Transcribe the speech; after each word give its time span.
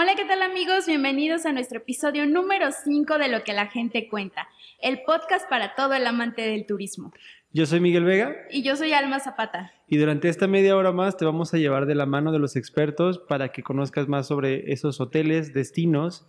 Hola, 0.00 0.14
¿qué 0.14 0.24
tal 0.24 0.42
amigos? 0.42 0.86
Bienvenidos 0.86 1.44
a 1.44 1.52
nuestro 1.52 1.78
episodio 1.78 2.24
número 2.24 2.70
5 2.70 3.18
de 3.18 3.26
Lo 3.26 3.42
que 3.42 3.52
la 3.52 3.66
gente 3.66 4.08
cuenta, 4.08 4.46
el 4.80 5.02
podcast 5.02 5.50
para 5.50 5.74
todo 5.74 5.92
el 5.94 6.06
amante 6.06 6.42
del 6.42 6.66
turismo. 6.66 7.12
Yo 7.50 7.66
soy 7.66 7.80
Miguel 7.80 8.04
Vega. 8.04 8.32
Y 8.48 8.62
yo 8.62 8.76
soy 8.76 8.92
Alma 8.92 9.18
Zapata. 9.18 9.72
Y 9.88 9.96
durante 9.96 10.28
esta 10.28 10.46
media 10.46 10.76
hora 10.76 10.92
más 10.92 11.16
te 11.16 11.24
vamos 11.24 11.52
a 11.52 11.58
llevar 11.58 11.86
de 11.86 11.96
la 11.96 12.06
mano 12.06 12.30
de 12.30 12.38
los 12.38 12.54
expertos 12.54 13.18
para 13.18 13.48
que 13.50 13.64
conozcas 13.64 14.06
más 14.06 14.28
sobre 14.28 14.70
esos 14.72 15.00
hoteles, 15.00 15.52
destinos 15.52 16.28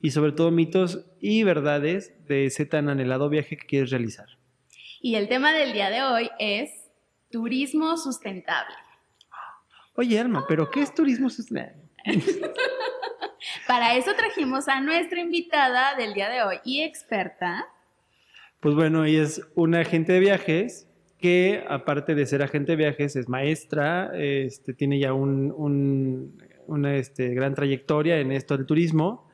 y 0.00 0.12
sobre 0.12 0.32
todo 0.32 0.50
mitos 0.50 1.04
y 1.20 1.42
verdades 1.42 2.14
de 2.26 2.46
ese 2.46 2.64
tan 2.64 2.88
anhelado 2.88 3.28
viaje 3.28 3.58
que 3.58 3.66
quieres 3.66 3.90
realizar. 3.90 4.28
Y 5.02 5.16
el 5.16 5.28
tema 5.28 5.52
del 5.52 5.74
día 5.74 5.90
de 5.90 6.00
hoy 6.00 6.30
es 6.38 6.70
turismo 7.30 7.98
sustentable. 7.98 8.74
Oye, 9.94 10.18
Alma, 10.18 10.46
¿pero 10.48 10.70
qué 10.70 10.80
es 10.80 10.94
turismo 10.94 11.28
sustentable? 11.28 11.82
Para 13.70 13.94
eso 13.94 14.10
trajimos 14.16 14.66
a 14.66 14.80
nuestra 14.80 15.20
invitada 15.20 15.94
del 15.94 16.12
día 16.12 16.28
de 16.28 16.42
hoy 16.42 16.56
y 16.64 16.80
experta. 16.82 17.68
Pues 18.58 18.74
bueno, 18.74 19.04
ella 19.04 19.22
es 19.22 19.48
una 19.54 19.78
agente 19.78 20.12
de 20.12 20.18
viajes 20.18 20.88
que 21.20 21.62
aparte 21.68 22.16
de 22.16 22.26
ser 22.26 22.42
agente 22.42 22.72
de 22.72 22.76
viajes 22.76 23.14
es 23.14 23.28
maestra, 23.28 24.10
este, 24.16 24.74
tiene 24.74 24.98
ya 24.98 25.12
un, 25.12 25.54
una 26.66 26.96
este, 26.96 27.32
gran 27.32 27.54
trayectoria 27.54 28.18
en 28.18 28.32
esto 28.32 28.56
del 28.56 28.66
turismo, 28.66 29.28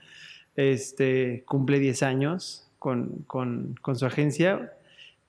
este, 0.54 1.42
cumple 1.46 1.78
10 1.78 2.02
años 2.02 2.70
con, 2.78 3.24
su 3.94 4.04
agencia 4.04 4.74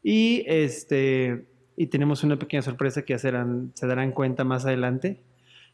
y, 0.03 0.44
este, 0.47 1.45
y 1.77 1.88
tenemos 1.88 2.25
una 2.25 2.38
pequeña 2.38 2.61
sorpresa 2.61 3.03
que 3.03 3.17
se 3.17 3.31
darán 3.31 4.11
cuenta 4.11 4.44
más 4.44 4.66
adelante, 4.66 5.21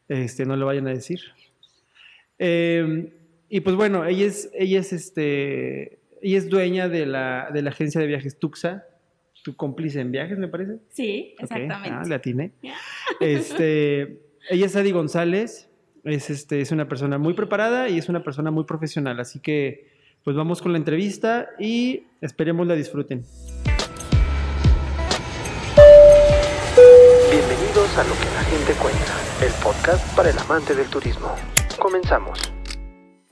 este, 0.07 0.45
no 0.45 0.55
lo 0.55 0.67
vayan 0.67 0.85
a 0.85 0.91
decir. 0.91 1.19
Em, 2.37 3.09
y 3.53 3.59
pues 3.59 3.75
bueno, 3.75 4.03
ella 4.03 4.25
es, 4.25 4.49
ella 4.55 4.79
es, 4.79 4.93
este, 4.93 5.99
ella 6.23 6.37
es 6.39 6.49
dueña 6.49 6.89
de 6.89 7.05
la, 7.05 7.51
de 7.53 7.61
la 7.61 7.69
agencia 7.69 8.01
de 8.01 8.07
viajes 8.07 8.39
Tuxa, 8.39 8.87
tu 9.43 9.55
cómplice 9.55 9.99
en 9.99 10.11
viajes, 10.11 10.39
me 10.39 10.47
parece. 10.47 10.79
Sí, 10.89 11.35
exactamente. 11.37 11.89
Ah, 11.91 12.01
la 12.07 12.19
tiene. 12.19 12.53
Este, 13.19 14.21
ella 14.49 14.65
es 14.65 14.75
Adi 14.75 14.91
González, 14.91 15.69
es, 16.03 16.31
este, 16.31 16.61
es 16.61 16.71
una 16.71 16.87
persona 16.87 17.19
muy 17.19 17.35
preparada 17.35 17.89
y 17.89 17.99
es 17.99 18.09
una 18.09 18.23
persona 18.23 18.49
muy 18.49 18.63
profesional, 18.63 19.19
así 19.19 19.39
que 19.39 19.87
pues 20.23 20.35
vamos 20.35 20.59
con 20.59 20.71
la 20.71 20.79
entrevista 20.79 21.49
y 21.59 22.07
esperemos 22.21 22.65
la 22.65 22.73
disfruten. 22.73 23.23
Bienvenidos 27.29 27.97
a 27.99 28.03
Lo 28.03 28.15
que 28.15 28.25
la 28.33 28.43
gente 28.45 28.73
cuenta, 28.81 29.45
el 29.45 29.51
podcast 29.61 30.15
para 30.15 30.31
el 30.31 30.39
amante 30.39 30.73
del 30.73 30.87
turismo. 30.87 31.35
Comenzamos. 31.77 32.51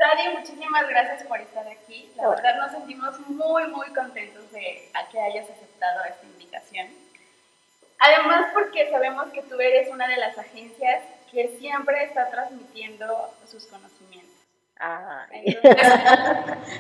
Sari, 0.02 0.36
muchísimas 0.36 0.90
gracias 0.90 1.22
por 1.28 1.40
estar 1.40 1.68
aquí. 1.68 2.12
La 2.16 2.28
verdad 2.30 2.58
nos 2.58 2.72
sentimos 2.72 3.20
muy, 3.30 3.68
muy 3.68 3.86
contentos 3.94 4.52
de 4.52 4.90
que 5.12 5.22
hayas 5.22 5.48
aceptado 5.48 6.04
esta 6.10 6.26
invitación. 6.26 6.88
Además 8.00 8.48
porque 8.52 8.90
sabemos 8.90 9.28
que 9.32 9.44
tú 9.44 9.62
eres 9.62 9.90
una 9.92 10.08
de 10.08 10.18
las 10.18 10.36
agencias 10.40 11.04
que 11.32 11.56
siempre 11.60 12.04
está 12.06 12.32
transmitiendo 12.32 13.30
sus 13.46 13.68
conocimientos. 13.68 14.32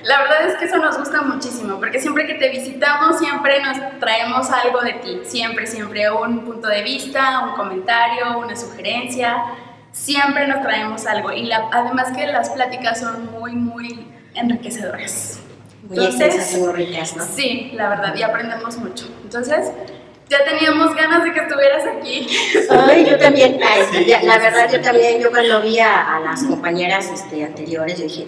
la 0.01 0.21
verdad 0.23 0.47
es 0.47 0.55
que 0.55 0.65
eso 0.65 0.77
nos 0.77 0.97
gusta 0.97 1.21
muchísimo, 1.21 1.77
porque 1.77 1.99
siempre 1.99 2.25
que 2.25 2.33
te 2.33 2.49
visitamos, 2.49 3.19
siempre 3.19 3.61
nos 3.61 3.99
traemos 3.99 4.49
algo 4.49 4.81
de 4.81 4.93
ti, 4.93 5.21
siempre, 5.25 5.67
siempre 5.67 6.09
un 6.09 6.43
punto 6.43 6.67
de 6.67 6.81
vista, 6.81 7.41
un 7.43 7.53
comentario, 7.53 8.39
una 8.39 8.55
sugerencia 8.55 9.45
siempre 9.91 10.47
nos 10.47 10.61
traemos 10.61 11.05
algo. 11.05 11.31
Y 11.31 11.49
además 11.51 12.15
que 12.15 12.27
las 12.27 12.49
pláticas 12.49 12.99
son 12.99 13.31
muy, 13.31 13.53
muy 13.53 14.07
enriquecedoras. 14.33 15.39
Muy 15.87 16.05
Entonces, 16.05 16.57
muy 16.57 16.73
ricas, 16.73 17.15
¿no? 17.15 17.23
Sí, 17.23 17.71
la 17.73 17.89
verdad, 17.89 18.15
y 18.15 18.23
aprendemos 18.23 18.77
mucho. 18.77 19.07
Entonces, 19.23 19.71
ya 20.29 20.45
teníamos 20.45 20.95
ganas 20.95 21.23
de 21.25 21.33
que 21.33 21.39
estuvieras 21.41 21.83
aquí. 21.85 22.27
Ay, 22.69 23.05
yo 23.05 23.17
también, 23.17 23.59
la 23.59 24.37
verdad, 24.37 24.71
yo 24.71 24.79
también, 24.79 25.19
yo 25.19 25.29
cuando 25.29 25.61
vi 25.61 25.79
a, 25.79 26.21
las 26.23 26.43
compañeras 26.43 27.09
este, 27.13 27.43
anteriores, 27.43 27.97
yo 27.97 28.03
dije, 28.05 28.27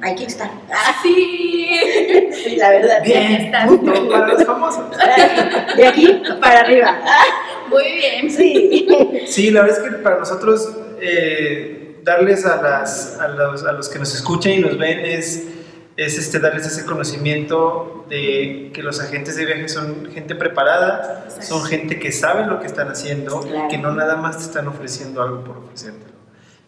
hay 0.00 0.14
que 0.14 0.24
estar. 0.26 0.48
Ah, 0.72 0.94
sí. 1.02 2.30
sí, 2.44 2.56
la 2.56 2.70
verdad. 2.70 3.02
Bien, 3.02 3.50
para 3.50 4.28
los 4.28 4.44
famosos. 4.44 4.84
De 5.76 5.86
aquí 5.86 6.22
para 6.40 6.60
arriba. 6.60 7.00
Muy 7.68 7.92
bien. 7.92 8.30
Sí. 8.30 8.86
Sí, 9.26 9.50
la 9.50 9.62
verdad 9.62 9.78
es 9.78 9.90
que 9.90 9.96
para 9.98 10.18
nosotros 10.18 10.68
eh, 11.00 12.00
darles 12.02 12.46
a, 12.46 12.60
las, 12.60 13.18
a, 13.20 13.28
los, 13.28 13.64
a, 13.64 13.72
los, 13.72 13.88
que 13.88 13.98
nos 13.98 14.14
escuchan 14.14 14.52
y 14.52 14.58
nos 14.58 14.78
ven 14.78 15.00
es, 15.00 15.46
es 15.96 16.18
este, 16.18 16.38
darles 16.38 16.66
ese 16.66 16.84
conocimiento 16.84 18.06
de 18.08 18.70
que 18.72 18.82
los 18.82 19.00
agentes 19.00 19.36
de 19.36 19.46
viajes 19.46 19.72
son 19.72 20.06
gente 20.06 20.34
preparada, 20.34 21.28
son 21.40 21.64
gente 21.64 21.98
que 21.98 22.12
sabe 22.12 22.46
lo 22.46 22.60
que 22.60 22.66
están 22.66 22.88
haciendo, 22.88 23.46
que 23.68 23.78
no 23.78 23.94
nada 23.94 24.16
más 24.16 24.38
te 24.38 24.44
están 24.44 24.66
ofreciendo 24.68 25.22
algo 25.22 25.44
por 25.44 25.58
ofrecértelo 25.58 26.20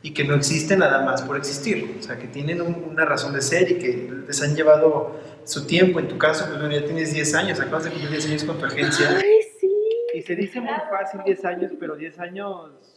y 0.02 0.12
que 0.12 0.24
no 0.24 0.34
existe 0.34 0.76
nada 0.76 1.04
más 1.04 1.22
por 1.22 1.36
existir, 1.36 1.96
o 1.98 2.02
sea, 2.02 2.18
que 2.18 2.26
tienen 2.26 2.60
una 2.60 3.04
razón 3.04 3.32
de 3.32 3.40
ser 3.40 3.70
y 3.70 3.78
que 3.78 4.12
les 4.26 4.42
han 4.42 4.56
llevado 4.56 5.20
su 5.44 5.64
tiempo. 5.66 6.00
En 6.00 6.08
tu 6.08 6.18
caso, 6.18 6.46
pues 6.46 6.58
bueno, 6.58 6.74
ya 6.74 6.84
tienes 6.84 7.14
10 7.14 7.34
años, 7.34 7.60
acabas 7.60 7.84
de 7.84 7.90
cumplir 7.90 8.10
10 8.10 8.26
años 8.26 8.44
con 8.44 8.58
tu 8.58 8.66
agencia. 8.66 9.08
Ay, 9.08 9.40
sí. 9.60 9.70
Y 10.14 10.22
se 10.22 10.34
dice 10.34 10.60
muy 10.60 10.74
fácil 10.90 11.20
10 11.24 11.44
años, 11.44 11.72
pero 11.78 11.94
10 11.94 12.18
años 12.18 12.91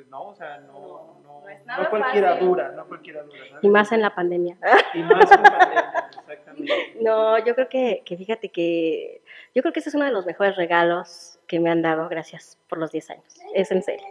pues 0.00 0.10
no, 0.10 0.28
o 0.28 0.34
sea, 0.34 0.56
no, 0.60 1.20
no, 1.22 1.42
no, 1.66 1.82
no 1.82 1.90
cualquiera 1.90 2.36
dura, 2.36 2.70
no 2.70 2.86
cualquiera 2.86 3.22
dura. 3.22 3.38
Y 3.60 3.68
más 3.68 3.92
en 3.92 4.00
la 4.00 4.14
pandemia. 4.14 4.56
Y 4.94 5.02
más 5.02 5.30
en 5.30 5.42
la 5.42 5.58
pandemia, 5.58 6.10
exactamente. 6.28 6.72
No, 7.02 7.38
yo 7.44 7.54
creo 7.54 7.68
que, 7.68 8.02
que, 8.04 8.16
fíjate 8.16 8.48
que, 8.48 9.22
yo 9.54 9.60
creo 9.60 9.74
que 9.74 9.80
ese 9.80 9.90
es 9.90 9.94
uno 9.94 10.06
de 10.06 10.10
los 10.10 10.24
mejores 10.24 10.56
regalos 10.56 11.38
que 11.46 11.60
me 11.60 11.68
han 11.68 11.82
dado, 11.82 12.08
gracias 12.08 12.58
por 12.66 12.78
los 12.78 12.92
10 12.92 13.10
años, 13.10 13.40
es 13.54 13.70
en 13.72 13.82
serio. 13.82 14.06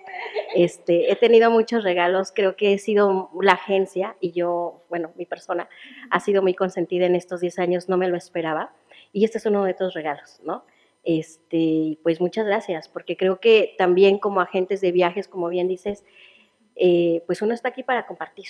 Este, 0.53 1.11
he 1.11 1.15
tenido 1.15 1.49
muchos 1.49 1.83
regalos, 1.83 2.31
creo 2.35 2.55
que 2.55 2.73
he 2.73 2.77
sido 2.77 3.31
la 3.41 3.53
agencia 3.53 4.15
y 4.19 4.31
yo, 4.31 4.83
bueno, 4.89 5.11
mi 5.15 5.25
persona 5.25 5.69
ha 6.11 6.19
sido 6.19 6.43
muy 6.43 6.53
consentida 6.53 7.07
en 7.07 7.15
estos 7.15 7.41
10 7.41 7.57
años, 7.57 7.89
no 7.89 7.97
me 7.97 8.07
lo 8.09 8.15
esperaba, 8.15 8.73
y 9.11 9.25
este 9.25 9.39
es 9.39 9.45
uno 9.47 9.63
de 9.63 9.71
estos 9.71 9.95
regalos, 9.95 10.39
¿no? 10.43 10.65
Este, 11.03 11.97
pues 12.03 12.19
muchas 12.19 12.45
gracias, 12.45 12.89
porque 12.89 13.17
creo 13.17 13.39
que 13.39 13.75
también 13.77 14.19
como 14.19 14.41
agentes 14.41 14.81
de 14.81 14.91
viajes, 14.91 15.27
como 15.27 15.49
bien 15.49 15.67
dices, 15.67 16.03
eh, 16.75 17.23
pues 17.25 17.41
uno 17.41 17.53
está 17.53 17.69
aquí 17.69 17.83
para 17.83 18.05
compartir. 18.05 18.47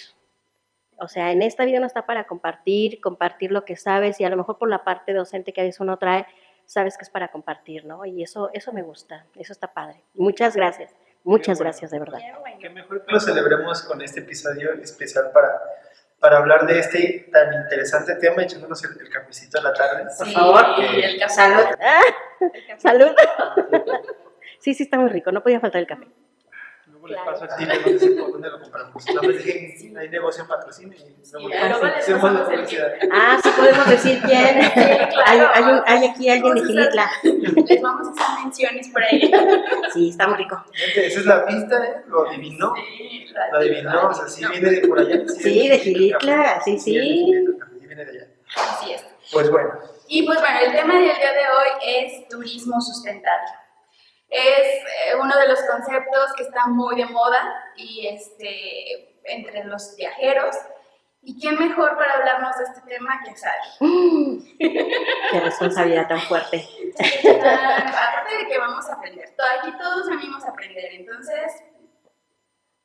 O 0.98 1.08
sea, 1.08 1.32
en 1.32 1.42
esta 1.42 1.66
vida 1.66 1.78
uno 1.78 1.88
está 1.88 2.06
para 2.06 2.26
compartir, 2.26 3.00
compartir 3.00 3.52
lo 3.52 3.64
que 3.66 3.76
sabes 3.76 4.20
y 4.20 4.26
a 4.26 4.30
lo 4.30 4.38
mejor 4.38 4.58
por 4.58 4.70
la 4.70 4.84
parte 4.84 5.14
docente 5.14 5.54
que 5.54 5.62
a 5.62 5.64
veces 5.64 5.80
uno 5.80 5.98
trae, 5.98 6.26
sabes 6.66 6.98
que 6.98 7.04
es 7.04 7.10
para 7.10 7.30
compartir, 7.30 7.86
¿no? 7.86 8.06
Y 8.06 8.22
eso, 8.22 8.50
eso 8.54 8.74
me 8.74 8.82
gusta, 8.82 9.26
eso 9.36 9.54
está 9.54 9.74
padre. 9.74 10.04
Muchas 10.14 10.56
gracias, 10.56 10.94
muchas 11.24 11.60
gracias 11.60 11.92
de 11.92 12.00
verdad. 12.00 12.20
Qué 12.60 12.70
mejor 12.70 13.06
que 13.06 13.12
lo 13.14 13.20
celebremos 13.20 13.84
con 13.84 14.02
este 14.02 14.20
episodio 14.20 14.74
especial 14.74 15.32
para 15.34 15.50
para 16.20 16.38
hablar 16.38 16.68
de 16.68 16.80
este 16.80 17.30
tan 17.32 17.54
interesante 17.54 18.16
tema, 18.16 18.44
echándonos 18.44 18.84
el, 18.84 19.10
cafecito 19.10 19.60
a 19.60 19.64
la 19.64 19.74
tarde. 19.74 20.06
Por 20.18 20.28
favor. 20.32 20.66
Y 20.80 21.02
el 21.02 21.20
café. 21.20 21.34
Salud. 21.34 21.66
Salud. 22.78 23.12
sí, 24.60 24.74
sí, 24.74 24.84
está 24.84 25.00
muy 25.00 25.10
rico. 25.10 25.32
No 25.32 25.42
podía 25.42 25.60
faltar 25.60 25.82
el 25.82 25.88
café. 25.88 26.08
Luego 27.10 27.26
le 27.26 27.32
paso 27.32 27.46
el 27.46 27.58
tip, 27.58 27.94
no 27.94 28.00
sé 28.00 28.10
por 28.12 28.32
dónde 28.32 28.50
lo 28.50 28.62
compramos. 28.62 29.06
No 29.14 29.22
me 29.22 29.34
dije, 29.34 29.76
sí, 29.78 29.94
hay 29.98 30.10
negocio 30.10 30.44
en 30.44 30.50
patrocinio. 30.50 30.98
Y 30.98 31.48
luego 31.48 31.86
hacemos 31.86 32.34
la 32.34 32.46
publicidad. 32.46 32.94
Ah, 33.12 33.40
sí 33.42 33.50
podemos 33.56 33.90
decir 33.90 34.22
quién. 34.26 34.62
Sí, 34.62 34.70
claro. 34.74 35.24
hay, 35.26 35.40
hay, 35.54 35.64
un, 35.64 35.82
hay, 35.86 36.08
aquí 36.08 36.30
alguien 36.30 36.56
de 36.56 36.62
Gilitla. 36.62 37.12
Les 37.24 37.82
vamos 37.82 38.08
a 38.08 38.12
hacer 38.12 38.44
menciones 38.44 38.90
por 38.90 39.04
ahí. 39.04 39.32
Sí, 39.94 40.10
está 40.10 40.28
muy 40.28 40.38
rico. 40.38 40.64
Esa 40.74 41.20
es 41.20 41.26
la 41.26 41.46
pista, 41.46 41.84
¿eh? 41.84 42.04
Lo 42.08 42.28
adivinó. 42.28 42.74
Sí, 42.76 43.26
lo 43.52 43.58
adivinó. 43.58 44.10
O 44.10 44.14
sea, 44.14 44.28
sí 44.28 44.46
viene 44.46 44.70
de 44.70 44.88
por 44.88 45.00
allá. 45.00 45.28
Sí, 45.28 45.68
de 45.68 45.80
Gilitla, 45.80 46.62
sí, 46.64 46.80
sí. 46.80 46.92
viene 46.94 48.06
de 48.06 48.12
allá. 48.12 48.28
Así 48.56 48.94
es. 48.94 49.06
Pues 49.32 49.50
bueno. 49.50 49.70
Y 50.08 50.24
pues 50.26 50.40
bueno, 50.40 50.60
el 50.66 50.72
tema 50.72 50.96
del 50.96 51.04
día 51.04 51.34
de 51.34 51.40
hoy 51.40 52.04
es 52.04 52.28
turismo 52.28 52.82
sustentable. 52.82 53.50
Es 54.30 54.84
uno 55.22 55.38
de 55.38 55.48
los 55.48 55.62
conceptos 55.64 56.34
que 56.38 56.44
está 56.44 56.68
muy 56.68 56.96
de 56.96 57.06
moda 57.06 57.72
y 57.76 58.08
este, 58.08 59.20
entre 59.26 59.64
los 59.66 59.96
viajeros. 59.96 60.56
¿Y 61.22 61.40
quién 61.40 61.60
mejor 61.60 61.98
para 61.98 62.14
hablarnos 62.14 62.58
de 62.58 62.64
este 62.64 62.82
tema 62.88 63.20
que 63.26 63.36
Sari? 63.36 64.58
¡Qué 65.32 65.40
responsabilidad 65.42 66.08
tan 66.08 66.22
fuerte! 66.22 66.66
aparte 66.98 68.38
de 68.38 68.48
que 68.48 68.58
vamos 68.58 68.90
a 68.90 68.94
aprender, 68.94 69.36
aquí 69.60 69.78
todos 69.78 70.10
venimos 70.10 70.44
a 70.46 70.50
aprender, 70.50 70.94
entonces 70.94 71.64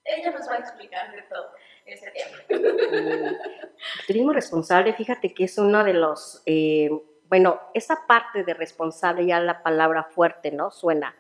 ella 0.04 0.32
nos 0.32 0.48
va 0.48 0.54
a 0.54 0.58
explicar 0.58 1.12
de 1.12 1.22
todo 1.22 1.50
este 1.86 2.10
tema. 2.10 2.36
El 2.48 4.06
turismo 4.06 4.32
responsable, 4.32 4.92
fíjate 4.94 5.32
que 5.32 5.44
es 5.44 5.58
uno 5.58 5.84
de 5.84 5.94
los... 5.94 6.42
Eh, 6.46 6.90
bueno, 7.28 7.60
esa 7.72 8.06
parte 8.06 8.44
de 8.44 8.54
responsable, 8.54 9.26
ya 9.26 9.40
la 9.40 9.62
palabra 9.62 10.04
fuerte, 10.04 10.50
¿no? 10.50 10.70
Suena. 10.70 11.14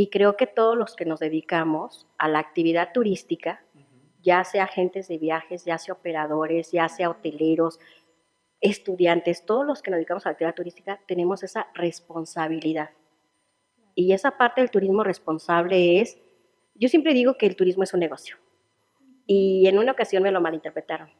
Y 0.00 0.08
creo 0.08 0.34
que 0.34 0.46
todos 0.46 0.78
los 0.78 0.96
que 0.96 1.04
nos 1.04 1.20
dedicamos 1.20 2.06
a 2.16 2.26
la 2.26 2.38
actividad 2.38 2.94
turística, 2.94 3.62
ya 4.22 4.44
sea 4.44 4.64
agentes 4.64 5.08
de 5.08 5.18
viajes, 5.18 5.66
ya 5.66 5.76
sea 5.76 5.92
operadores, 5.92 6.72
ya 6.72 6.88
sea 6.88 7.10
hoteleros, 7.10 7.78
estudiantes, 8.62 9.44
todos 9.44 9.66
los 9.66 9.82
que 9.82 9.90
nos 9.90 9.98
dedicamos 9.98 10.24
a 10.24 10.30
la 10.30 10.32
actividad 10.32 10.54
turística, 10.54 11.00
tenemos 11.06 11.42
esa 11.42 11.66
responsabilidad. 11.74 12.88
Y 13.94 14.14
esa 14.14 14.38
parte 14.38 14.62
del 14.62 14.70
turismo 14.70 15.04
responsable 15.04 16.00
es, 16.00 16.18
yo 16.74 16.88
siempre 16.88 17.12
digo 17.12 17.36
que 17.36 17.44
el 17.44 17.54
turismo 17.54 17.82
es 17.82 17.92
un 17.92 18.00
negocio. 18.00 18.38
Y 19.26 19.66
en 19.66 19.76
una 19.76 19.92
ocasión 19.92 20.22
me 20.22 20.32
lo 20.32 20.40
malinterpretaron. 20.40 21.10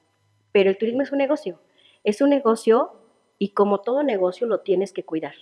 Pero 0.52 0.70
el 0.70 0.78
turismo 0.78 1.02
es 1.02 1.12
un 1.12 1.18
negocio. 1.18 1.60
Es 2.02 2.22
un 2.22 2.30
negocio 2.30 2.92
y 3.38 3.50
como 3.50 3.82
todo 3.82 4.02
negocio 4.02 4.46
lo 4.46 4.60
tienes 4.60 4.94
que 4.94 5.04
cuidar. 5.04 5.34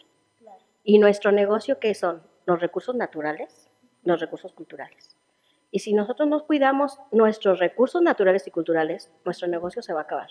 ¿Y 0.82 0.98
nuestro 0.98 1.30
negocio 1.30 1.78
qué 1.78 1.94
son? 1.94 2.20
Los 2.48 2.62
recursos 2.62 2.94
naturales, 2.94 3.68
los 4.04 4.20
recursos 4.20 4.54
culturales. 4.54 5.18
Y 5.70 5.80
si 5.80 5.92
nosotros 5.92 6.26
no 6.26 6.46
cuidamos 6.46 6.98
nuestros 7.12 7.58
recursos 7.58 8.00
naturales 8.00 8.46
y 8.46 8.50
culturales, 8.50 9.12
nuestro 9.22 9.48
negocio 9.48 9.82
se 9.82 9.92
va 9.92 10.00
a 10.00 10.04
acabar. 10.04 10.30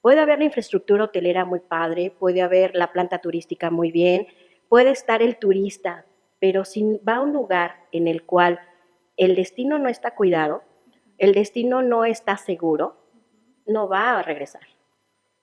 Puede 0.00 0.20
haber 0.20 0.38
la 0.38 0.44
infraestructura 0.44 1.02
hotelera 1.02 1.44
muy 1.44 1.58
padre, 1.58 2.14
puede 2.16 2.40
haber 2.40 2.76
la 2.76 2.92
planta 2.92 3.18
turística 3.18 3.68
muy 3.72 3.90
bien, 3.90 4.28
puede 4.68 4.92
estar 4.92 5.22
el 5.22 5.36
turista, 5.36 6.06
pero 6.38 6.64
si 6.64 7.00
va 7.00 7.16
a 7.16 7.20
un 7.20 7.32
lugar 7.32 7.78
en 7.90 8.06
el 8.06 8.24
cual 8.24 8.60
el 9.16 9.34
destino 9.34 9.80
no 9.80 9.88
está 9.88 10.14
cuidado, 10.14 10.62
el 11.18 11.34
destino 11.34 11.82
no 11.82 12.04
está 12.04 12.36
seguro, 12.36 12.96
no 13.66 13.88
va 13.88 14.20
a 14.20 14.22
regresar. 14.22 14.62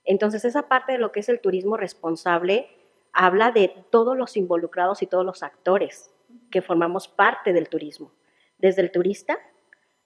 Entonces 0.04 0.46
esa 0.46 0.68
parte 0.68 0.92
de 0.92 0.98
lo 0.98 1.12
que 1.12 1.20
es 1.20 1.28
el 1.28 1.40
turismo 1.40 1.76
responsable 1.76 2.81
habla 3.12 3.50
de 3.50 3.68
todos 3.90 4.16
los 4.16 4.36
involucrados 4.36 5.02
y 5.02 5.06
todos 5.06 5.24
los 5.24 5.42
actores 5.42 6.14
que 6.50 6.62
formamos 6.62 7.08
parte 7.08 7.52
del 7.52 7.68
turismo, 7.68 8.12
desde 8.58 8.82
el 8.82 8.90
turista 8.90 9.38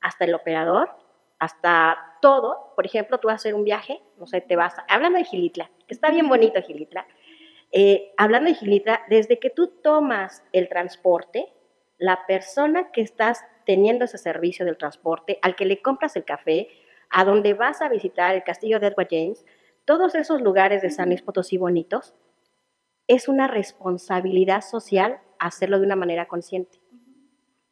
hasta 0.01 0.25
el 0.25 0.35
operador 0.35 0.91
hasta 1.39 2.17
todo. 2.21 2.73
Por 2.75 2.87
ejemplo, 2.87 3.19
tú 3.19 3.29
vas 3.29 3.35
a 3.35 3.37
hacer 3.37 3.55
un 3.55 3.65
viaje, 3.65 4.01
no 4.19 4.27
sé, 4.27 4.41
te 4.41 4.57
vas, 4.57 4.75
hablando 4.89 5.19
de 5.19 5.25
Gilitla, 5.25 5.71
que 5.87 5.95
está 5.95 6.11
bien 6.11 6.29
bonito 6.29 6.61
Gilitla, 6.63 7.07
eh, 7.73 8.13
hablando 8.17 8.51
de 8.51 8.57
Gilitla, 8.57 9.03
desde 9.09 9.39
que 9.39 9.51
tú 9.51 9.69
tomas 9.83 10.43
el 10.53 10.69
transporte, 10.69 11.53
la 11.99 12.27
persona 12.27 12.91
que 12.93 13.01
estás 13.01 13.45
teniendo 13.65 14.05
ese 14.05 14.19
servicio 14.19 14.65
del 14.65 14.77
transporte, 14.77 15.39
al 15.43 15.57
que 15.57 15.65
le 15.65 15.83
compras 15.83 16.17
el 16.17 16.25
café, 16.25 16.69
a 17.11 17.25
donde 17.25 17.55
vas 17.55 17.83
a 17.83 17.89
visitar 17.89 18.35
el 18.35 18.45
castillo 18.45 18.81
de 18.81 18.89
Edward 18.89 19.09
James, 19.11 19.45
todos 19.85 20.15
esos 20.15 20.41
lugares 20.41 20.83
de 20.83 20.91
San 20.91 21.09
Luis 21.09 21.23
Potosí 21.23 21.59
bonitos, 21.59 22.15
es 23.09 23.29
una 23.29 23.47
responsabilidad 23.47 24.63
social 24.63 25.21
hacerlo 25.39 25.79
de 25.79 25.87
una 25.87 25.97
manera 25.97 26.27
consciente. 26.27 26.81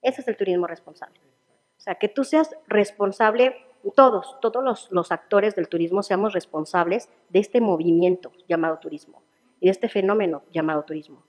Ese 0.03 0.21
es 0.21 0.29
el 0.29 0.37
turismo 0.37 0.67
responsable. 0.67 1.19
O 1.77 1.81
sea, 1.81 1.97
que 1.97 2.09
tú 2.09 2.25
seas 2.25 2.55
responsable, 2.67 3.57
todos, 3.95 4.39
todos 4.41 4.89
los, 4.91 5.13
actores 5.13 5.55
del 5.55 5.69
turismo 5.69 6.03
seamos 6.03 6.33
responsables 6.33 7.09
de 7.29 7.41
este 7.41 7.61
movimiento 7.61 8.33
llamado 8.49 8.79
turismo 8.79 9.23
y 9.61 9.67
de 9.67 9.73
este 9.73 9.89
fenómeno 9.89 10.43
llamado 10.53 10.85
turismo. 10.85 11.25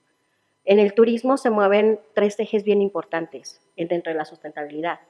En 0.64 0.78
el 0.78 0.94
turismo 0.94 1.36
se 1.36 1.50
mueven 1.50 2.00
tres 2.14 2.38
ejes 2.40 2.64
bien 2.64 2.82
importantes 2.82 3.60
dentro 3.76 4.12
de 4.12 4.18
la 4.18 4.24
sustentabilidad. 4.24 5.00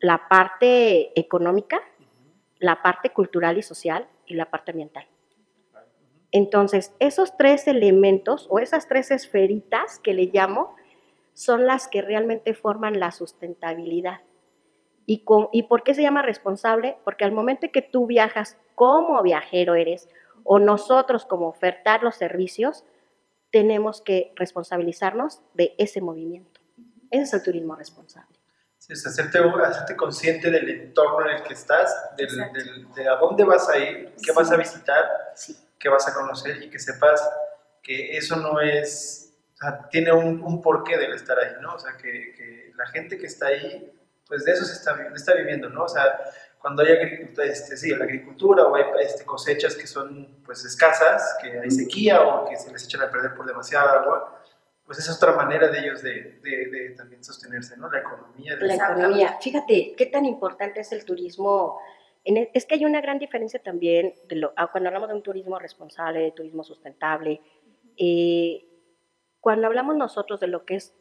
La 0.00 0.28
parte 0.28 1.18
económica, 1.18 1.80
la 2.58 2.82
parte 2.82 3.10
cultural 3.10 3.56
y 3.58 3.62
social 3.62 4.06
y 4.26 4.34
la 4.34 4.50
parte 4.50 4.72
ambiental. 4.72 5.06
Entonces, 6.32 6.94
esos 6.98 7.36
tres 7.36 7.68
elementos 7.68 8.46
o 8.50 8.58
esas 8.58 8.88
tres 8.88 9.10
esferitas 9.10 9.98
que 9.98 10.14
le 10.14 10.30
llamo 10.32 10.74
son 11.34 11.66
las 11.66 11.88
que 11.88 12.02
realmente 12.02 12.54
forman 12.54 12.98
la 12.98 13.10
sustentabilidad. 13.10 14.20
¿Y, 15.06 15.24
¿Y 15.52 15.62
por 15.64 15.82
qué 15.82 15.94
se 15.94 16.02
llama 16.02 16.22
responsable? 16.22 16.96
Porque 17.04 17.24
al 17.24 17.32
momento 17.32 17.66
que 17.70 17.82
tú 17.82 18.06
viajas 18.06 18.56
como 18.74 19.22
viajero 19.22 19.74
eres, 19.74 20.08
o 20.44 20.58
nosotros 20.58 21.26
como 21.26 21.48
ofertar 21.48 22.02
los 22.02 22.16
servicios, 22.16 22.84
tenemos 23.50 24.00
que 24.00 24.32
responsabilizarnos 24.36 25.42
de 25.54 25.74
ese 25.78 26.00
movimiento. 26.00 26.60
Ese 27.10 27.22
es 27.24 27.34
el 27.34 27.42
turismo 27.42 27.76
responsable. 27.76 28.38
Sí, 28.78 28.94
es 28.94 29.06
hacerte, 29.06 29.38
hacerte 29.38 29.94
consciente 29.94 30.50
del 30.50 30.68
entorno 30.68 31.28
en 31.28 31.36
el 31.36 31.42
que 31.42 31.52
estás, 31.52 31.94
de 32.16 33.08
a 33.08 33.16
dónde 33.16 33.44
vas 33.44 33.68
a 33.68 33.78
ir, 33.78 34.14
qué 34.24 34.32
vas 34.32 34.50
a 34.50 34.56
visitar, 34.56 35.04
qué 35.82 35.88
vas 35.88 36.08
a 36.08 36.14
conocer 36.14 36.62
y 36.62 36.70
que 36.70 36.78
sepas 36.78 37.20
que 37.82 38.16
eso 38.16 38.36
no 38.36 38.60
es, 38.60 39.34
o 39.54 39.56
sea, 39.56 39.88
tiene 39.90 40.12
un, 40.12 40.40
un 40.40 40.62
porqué 40.62 40.96
del 40.96 41.12
estar 41.12 41.38
ahí, 41.38 41.56
¿no? 41.60 41.74
O 41.74 41.78
sea, 41.78 41.96
que, 41.96 42.32
que 42.32 42.72
la 42.76 42.86
gente 42.86 43.18
que 43.18 43.26
está 43.26 43.48
ahí 43.48 43.92
pues 44.32 44.46
de 44.46 44.52
eso 44.52 44.64
se 44.64 44.72
está, 44.72 44.96
está 45.14 45.34
viviendo, 45.34 45.68
¿no? 45.68 45.84
O 45.84 45.88
sea, 45.88 46.18
cuando 46.58 46.82
hay 46.82 46.92
agricultura, 46.92 47.46
este, 47.46 47.76
sí, 47.76 47.90
la 47.90 48.04
agricultura 48.04 48.64
o 48.64 48.74
hay 48.74 48.84
este, 49.02 49.26
cosechas 49.26 49.74
que 49.74 49.86
son 49.86 50.40
pues 50.42 50.64
escasas, 50.64 51.36
que 51.42 51.60
hay 51.60 51.70
sequía 51.70 52.22
o 52.22 52.48
que 52.48 52.56
se 52.56 52.72
les 52.72 52.82
echan 52.84 53.02
a 53.02 53.10
perder 53.10 53.34
por 53.34 53.44
demasiada 53.44 54.00
agua, 54.00 54.42
pues 54.86 54.98
esa 55.00 55.10
es 55.10 55.18
otra 55.18 55.32
manera 55.32 55.68
de 55.68 55.80
ellos 55.80 56.02
de, 56.02 56.40
de, 56.42 56.94
también 56.96 57.22
sostenerse, 57.22 57.76
¿no? 57.76 57.90
La 57.90 57.98
economía. 57.98 58.56
la 58.58 58.74
economía. 58.74 59.38
Fíjate, 59.38 59.94
qué 59.98 60.06
tan 60.06 60.24
importante 60.24 60.80
es 60.80 60.92
el 60.92 61.04
turismo. 61.04 61.78
En 62.24 62.48
es 62.52 62.66
que 62.66 62.74
hay 62.74 62.84
una 62.84 63.00
gran 63.00 63.18
diferencia 63.18 63.60
también 63.60 64.14
de 64.28 64.36
lo, 64.36 64.52
ah, 64.56 64.68
cuando 64.70 64.88
hablamos 64.88 65.08
de 65.08 65.14
un 65.16 65.22
turismo 65.22 65.58
responsable, 65.58 66.20
de 66.20 66.30
turismo 66.30 66.62
sustentable. 66.62 67.40
Eh, 67.96 68.64
cuando 69.40 69.66
hablamos 69.66 69.96
nosotros 69.96 70.38
de 70.38 70.46
lo 70.46 70.64
que 70.64 70.76
es 70.76 70.94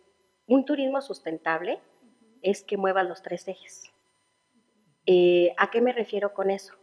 un 0.48 0.66
turismo 0.66 1.02
sustentable, 1.02 1.80
es 2.42 2.64
que 2.64 2.78
mueva 2.78 3.04
los 3.04 3.22
tres 3.22 3.48
ejes. 3.48 3.84
Eh, 5.06 5.54
¿A 5.58 5.70
qué 5.70 5.82
me 5.82 5.94
refiero 5.94 6.34
con 6.34 6.50
eso? 6.50 6.74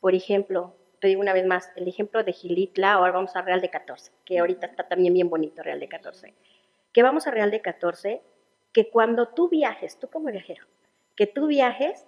Por 0.00 0.14
ejemplo, 0.14 0.74
te 1.00 1.08
digo 1.08 1.20
una 1.20 1.32
vez 1.32 1.46
más, 1.46 1.70
el 1.76 1.88
ejemplo 1.88 2.22
de 2.22 2.32
Gilitla, 2.32 2.94
ahora 2.94 3.12
vamos 3.12 3.36
a 3.36 3.42
Real 3.42 3.60
de 3.60 3.70
14, 3.70 4.12
que 4.24 4.38
ahorita 4.38 4.66
está 4.66 4.88
también 4.88 5.14
bien 5.14 5.28
bonito 5.28 5.62
Real 5.62 5.80
de 5.80 5.88
14. 5.88 6.34
Que 6.92 7.02
vamos 7.02 7.26
a 7.26 7.30
Real 7.30 7.50
de 7.50 7.60
14, 7.60 8.22
que 8.72 8.88
cuando 8.88 9.28
tú 9.28 9.48
viajes, 9.48 9.98
tú 9.98 10.08
como 10.08 10.30
viajero, 10.30 10.64
que 11.14 11.26
tú 11.26 11.46
viajes, 11.46 12.06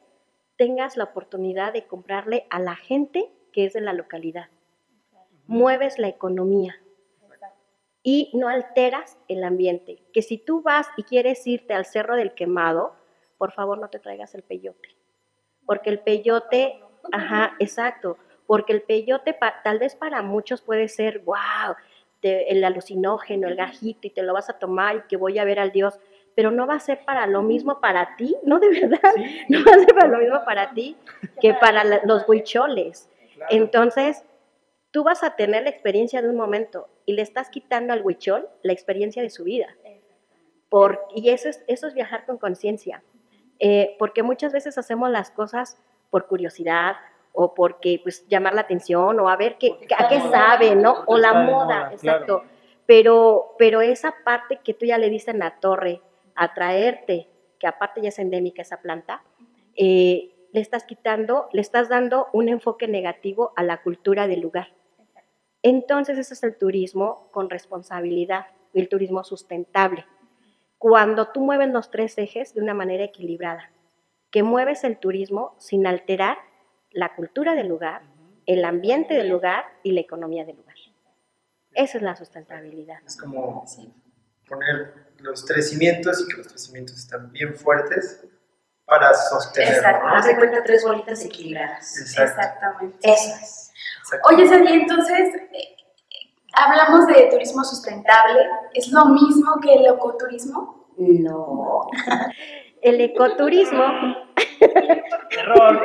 tengas 0.56 0.96
la 0.96 1.04
oportunidad 1.04 1.72
de 1.72 1.86
comprarle 1.86 2.46
a 2.50 2.58
la 2.58 2.76
gente 2.76 3.30
que 3.52 3.64
es 3.64 3.72
de 3.72 3.80
la 3.80 3.92
localidad. 3.92 4.48
Mueves 5.46 5.98
la 5.98 6.08
economía. 6.08 6.76
Y 8.02 8.30
no 8.34 8.48
alteras 8.48 9.16
el 9.28 9.42
ambiente. 9.44 10.02
Que 10.12 10.20
si 10.20 10.36
tú 10.36 10.60
vas 10.60 10.86
y 10.96 11.04
quieres 11.04 11.46
irte 11.46 11.72
al 11.72 11.86
Cerro 11.86 12.16
del 12.16 12.34
Quemado, 12.34 12.94
por 13.38 13.52
favor 13.52 13.78
no 13.78 13.88
te 13.88 13.98
traigas 13.98 14.34
el 14.34 14.42
peyote. 14.42 14.90
Porque 15.64 15.90
el 15.90 16.00
peyote, 16.00 16.82
ajá, 17.12 17.56
exacto, 17.58 18.18
porque 18.46 18.74
el 18.74 18.82
peyote 18.82 19.36
tal 19.62 19.78
vez 19.78 19.94
para 19.96 20.20
muchos 20.20 20.60
puede 20.60 20.88
ser, 20.88 21.20
wow, 21.20 21.76
el 22.24 22.64
alucinógeno, 22.64 23.48
el 23.48 23.56
gajito, 23.56 24.06
y 24.06 24.10
te 24.10 24.22
lo 24.22 24.32
vas 24.32 24.48
a 24.48 24.58
tomar 24.58 24.96
y 24.96 25.08
que 25.08 25.16
voy 25.16 25.38
a 25.38 25.44
ver 25.44 25.58
al 25.58 25.72
Dios, 25.72 25.98
pero 26.34 26.50
no 26.50 26.66
va 26.66 26.74
a 26.74 26.80
ser 26.80 27.04
para 27.04 27.26
lo 27.26 27.42
mismo 27.42 27.80
para 27.80 28.16
ti, 28.16 28.36
no 28.42 28.58
de 28.58 28.68
verdad, 28.68 29.12
no 29.48 29.64
va 29.64 29.72
a 29.72 29.78
ser 29.78 29.94
para 29.94 30.08
lo 30.08 30.18
mismo 30.18 30.44
para 30.44 30.70
ti 30.72 30.96
que 31.40 31.54
para 31.54 31.84
los 32.04 32.28
huicholes. 32.28 33.08
Entonces, 33.50 34.24
tú 34.90 35.02
vas 35.02 35.22
a 35.22 35.36
tener 35.36 35.64
la 35.64 35.70
experiencia 35.70 36.22
de 36.22 36.28
un 36.28 36.36
momento 36.36 36.88
y 37.04 37.14
le 37.14 37.22
estás 37.22 37.50
quitando 37.50 37.92
al 37.92 38.04
huichol 38.04 38.48
la 38.62 38.72
experiencia 38.72 39.22
de 39.22 39.30
su 39.30 39.44
vida. 39.44 39.68
Por, 40.68 41.06
y 41.14 41.30
eso 41.30 41.48
es, 41.48 41.62
eso 41.66 41.86
es 41.86 41.94
viajar 41.94 42.26
con 42.26 42.38
conciencia, 42.38 43.02
eh, 43.58 43.96
porque 43.98 44.22
muchas 44.22 44.52
veces 44.52 44.76
hacemos 44.78 45.10
las 45.10 45.30
cosas 45.30 45.78
por 46.10 46.26
curiosidad 46.26 46.96
o 47.32 47.54
porque 47.54 48.00
pues 48.02 48.26
llamar 48.28 48.54
la 48.54 48.62
atención 48.62 49.18
o 49.18 49.28
a 49.28 49.36
ver 49.36 49.56
qué, 49.58 49.76
a 49.98 50.08
qué 50.08 50.20
sabe, 50.20 50.76
¿no? 50.76 51.02
O 51.06 51.18
la 51.18 51.32
moda, 51.34 51.90
exacto. 51.92 52.44
Pero, 52.86 53.54
pero 53.58 53.80
esa 53.80 54.14
parte 54.24 54.60
que 54.62 54.74
tú 54.74 54.86
ya 54.86 54.98
le 54.98 55.10
diste 55.10 55.32
en 55.32 55.40
la 55.40 55.58
torre, 55.58 56.00
atraerte, 56.34 57.28
que 57.58 57.66
aparte 57.66 58.00
ya 58.00 58.08
es 58.08 58.18
endémica 58.18 58.62
esa 58.62 58.80
planta, 58.80 59.22
eh, 59.76 60.30
le 60.52 60.60
estás 60.60 60.84
quitando, 60.84 61.48
le 61.52 61.60
estás 61.60 61.88
dando 61.88 62.28
un 62.32 62.48
enfoque 62.48 62.86
negativo 62.86 63.52
a 63.56 63.62
la 63.62 63.82
cultura 63.82 64.26
del 64.26 64.40
lugar. 64.40 64.68
Entonces 65.62 66.18
ese 66.18 66.34
es 66.34 66.42
el 66.44 66.56
turismo 66.56 67.28
con 67.32 67.50
responsabilidad, 67.50 68.46
el 68.72 68.88
turismo 68.88 69.24
sustentable. 69.24 70.06
Cuando 70.78 71.28
tú 71.28 71.40
mueves 71.40 71.70
los 71.70 71.90
tres 71.90 72.18
ejes 72.18 72.54
de 72.54 72.60
una 72.60 72.74
manera 72.74 73.04
equilibrada, 73.04 73.70
que 74.30 74.42
mueves 74.42 74.84
el 74.84 74.98
turismo 74.98 75.54
sin 75.58 75.86
alterar 75.86 76.38
la 76.90 77.14
cultura 77.14 77.54
del 77.54 77.68
lugar, 77.68 78.02
el 78.46 78.64
ambiente 78.64 79.14
del 79.14 79.28
lugar 79.28 79.64
y 79.82 79.92
la 79.92 80.00
economía 80.00 80.44
del 80.44 80.56
lugar. 80.56 80.76
Esa 81.72 81.98
es 81.98 82.02
la 82.02 82.14
sustentabilidad. 82.14 82.98
Es 83.04 83.16
como 83.16 83.64
poner 84.48 85.03
los 85.18 85.44
tres 85.44 85.70
cimientos 85.70 86.20
y 86.20 86.28
que 86.28 86.36
los 86.38 86.48
tres 86.48 86.64
cimientos 86.64 86.96
están 86.96 87.30
bien 87.32 87.54
fuertes 87.54 88.24
para 88.84 89.14
sostener. 89.14 89.74
Exacto. 89.74 90.06
Haz 90.08 90.26
de 90.26 90.36
cuenta 90.36 90.62
tres 90.64 90.84
bolitas 90.84 91.24
equilibradas. 91.24 91.98
Exactamente. 91.98 92.98
Eso 93.02 93.34
es. 93.40 93.70
Oye, 94.30 94.46
Sandy, 94.46 94.72
entonces, 94.72 95.34
eh, 95.52 95.76
hablamos 96.52 97.06
de 97.06 97.28
turismo 97.30 97.64
sustentable. 97.64 98.40
¿Es 98.74 98.88
lo 98.88 99.06
mismo 99.06 99.58
que 99.62 99.72
el 99.72 99.86
ecoturismo? 99.86 100.88
No. 100.98 101.88
El 102.82 103.00
ecoturismo 103.00 103.82
Error. 105.30 105.82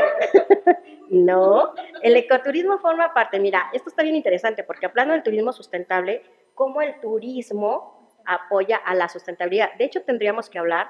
No, 1.09 1.73
el 2.03 2.15
ecoturismo 2.15 2.77
forma 2.79 3.13
parte. 3.13 3.39
Mira, 3.39 3.69
esto 3.73 3.89
está 3.89 4.03
bien 4.03 4.15
interesante 4.15 4.63
porque 4.63 4.85
hablando 4.85 5.13
del 5.13 5.23
turismo 5.23 5.51
sustentable, 5.51 6.23
cómo 6.53 6.81
el 6.81 6.99
turismo 6.99 7.98
apoya 8.25 8.77
a 8.77 8.95
la 8.95 9.09
sustentabilidad. 9.09 9.73
De 9.77 9.85
hecho, 9.85 10.01
tendríamos 10.03 10.49
que 10.49 10.59
hablar, 10.59 10.89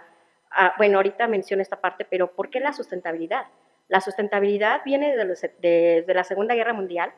ah, 0.52 0.74
bueno, 0.78 0.98
ahorita 0.98 1.28
menciono 1.28 1.62
esta 1.62 1.82
parte, 1.82 2.06
pero 2.06 2.32
¿por 2.36 2.50
qué 2.50 2.60
la 2.60 2.74
sustentabilidad? 2.74 3.46
La 3.88 4.02
sustentabilidad 4.02 4.82
viene 4.86 5.16
de, 5.16 6.06
la 6.14 6.24
Segunda 6.24 6.56
Guerra 6.56 6.74
Mundial. 6.74 7.12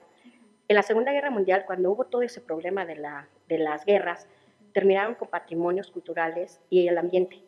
En 0.68 0.76
la 0.76 0.84
Segunda 0.84 1.12
Guerra 1.12 1.30
Mundial, 1.30 1.66
cuando 1.66 1.92
hubo 1.92 2.06
todo 2.06 2.22
ese 2.22 2.40
problema 2.40 2.86
de, 2.86 2.96
de 3.48 3.58
las 3.58 3.84
guerras, 3.86 4.28
terminaron 4.74 5.16
con 5.16 5.28
patrimonios 5.28 5.92
culturales 5.92 6.62
y 6.70 6.88
el 6.88 6.98
ambiente. 6.98 7.44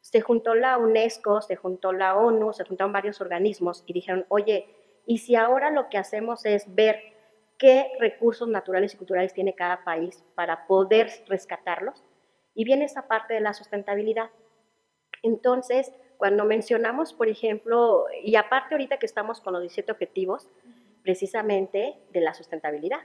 Se 0.00 0.20
juntó 0.20 0.54
la 0.54 0.78
UNESCO, 0.78 1.42
se 1.42 1.56
juntó 1.56 1.92
la 1.92 2.16
ONU, 2.16 2.52
se 2.52 2.64
juntaron 2.64 2.92
varios 2.92 3.20
organismos 3.20 3.82
y 3.86 3.92
dijeron, 3.92 4.24
oye, 4.28 4.68
¿y 5.04 5.18
si 5.18 5.34
ahora 5.34 5.70
lo 5.70 5.88
que 5.88 5.98
hacemos 5.98 6.46
es 6.46 6.74
ver 6.74 7.09
qué 7.60 7.92
recursos 8.00 8.48
naturales 8.48 8.94
y 8.94 8.96
culturales 8.96 9.34
tiene 9.34 9.54
cada 9.54 9.84
país 9.84 10.24
para 10.34 10.66
poder 10.66 11.10
rescatarlos? 11.28 12.02
Y 12.54 12.64
viene 12.64 12.86
esa 12.86 13.06
parte 13.06 13.34
de 13.34 13.40
la 13.40 13.52
sustentabilidad. 13.52 14.30
Entonces, 15.22 15.92
cuando 16.16 16.44
mencionamos, 16.44 17.12
por 17.12 17.28
ejemplo, 17.28 18.06
y 18.24 18.34
aparte 18.34 18.74
ahorita 18.74 18.98
que 18.98 19.06
estamos 19.06 19.40
con 19.40 19.52
los 19.52 19.62
17 19.62 19.92
objetivos, 19.92 20.48
precisamente 21.02 21.98
de 22.10 22.20
la 22.20 22.34
sustentabilidad. 22.34 23.00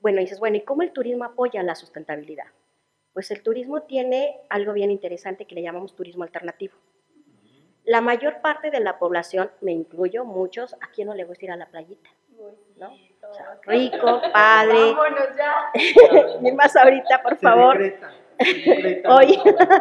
Bueno, 0.00 0.20
dices, 0.20 0.40
bueno, 0.40 0.56
¿y 0.56 0.62
cómo 0.62 0.82
el 0.82 0.92
turismo 0.92 1.24
apoya 1.24 1.62
la 1.62 1.74
sustentabilidad? 1.74 2.46
Pues 3.12 3.30
el 3.30 3.42
turismo 3.42 3.82
tiene 3.82 4.40
algo 4.48 4.72
bien 4.72 4.90
interesante 4.90 5.46
que 5.46 5.54
le 5.54 5.62
llamamos 5.62 5.94
turismo 5.94 6.24
alternativo. 6.24 6.74
La 7.84 8.00
mayor 8.00 8.40
parte 8.40 8.70
de 8.70 8.80
la 8.80 8.98
población, 8.98 9.50
me 9.60 9.72
incluyo, 9.72 10.24
muchos, 10.24 10.74
¿a 10.74 10.90
quién 10.94 11.08
no 11.08 11.14
le 11.14 11.24
gusta 11.24 11.44
ir 11.46 11.50
a 11.50 11.56
la 11.56 11.70
playita? 11.70 12.08
¿No? 12.76 12.94
Rico, 13.66 14.20
padre. 14.32 14.92
Vámonos 14.92 15.36
ya. 15.36 16.38
Ni 16.40 16.52
más 16.52 16.74
ahorita, 16.76 17.22
por 17.22 17.36
favor. 17.40 17.78
Hoy, 19.08 19.38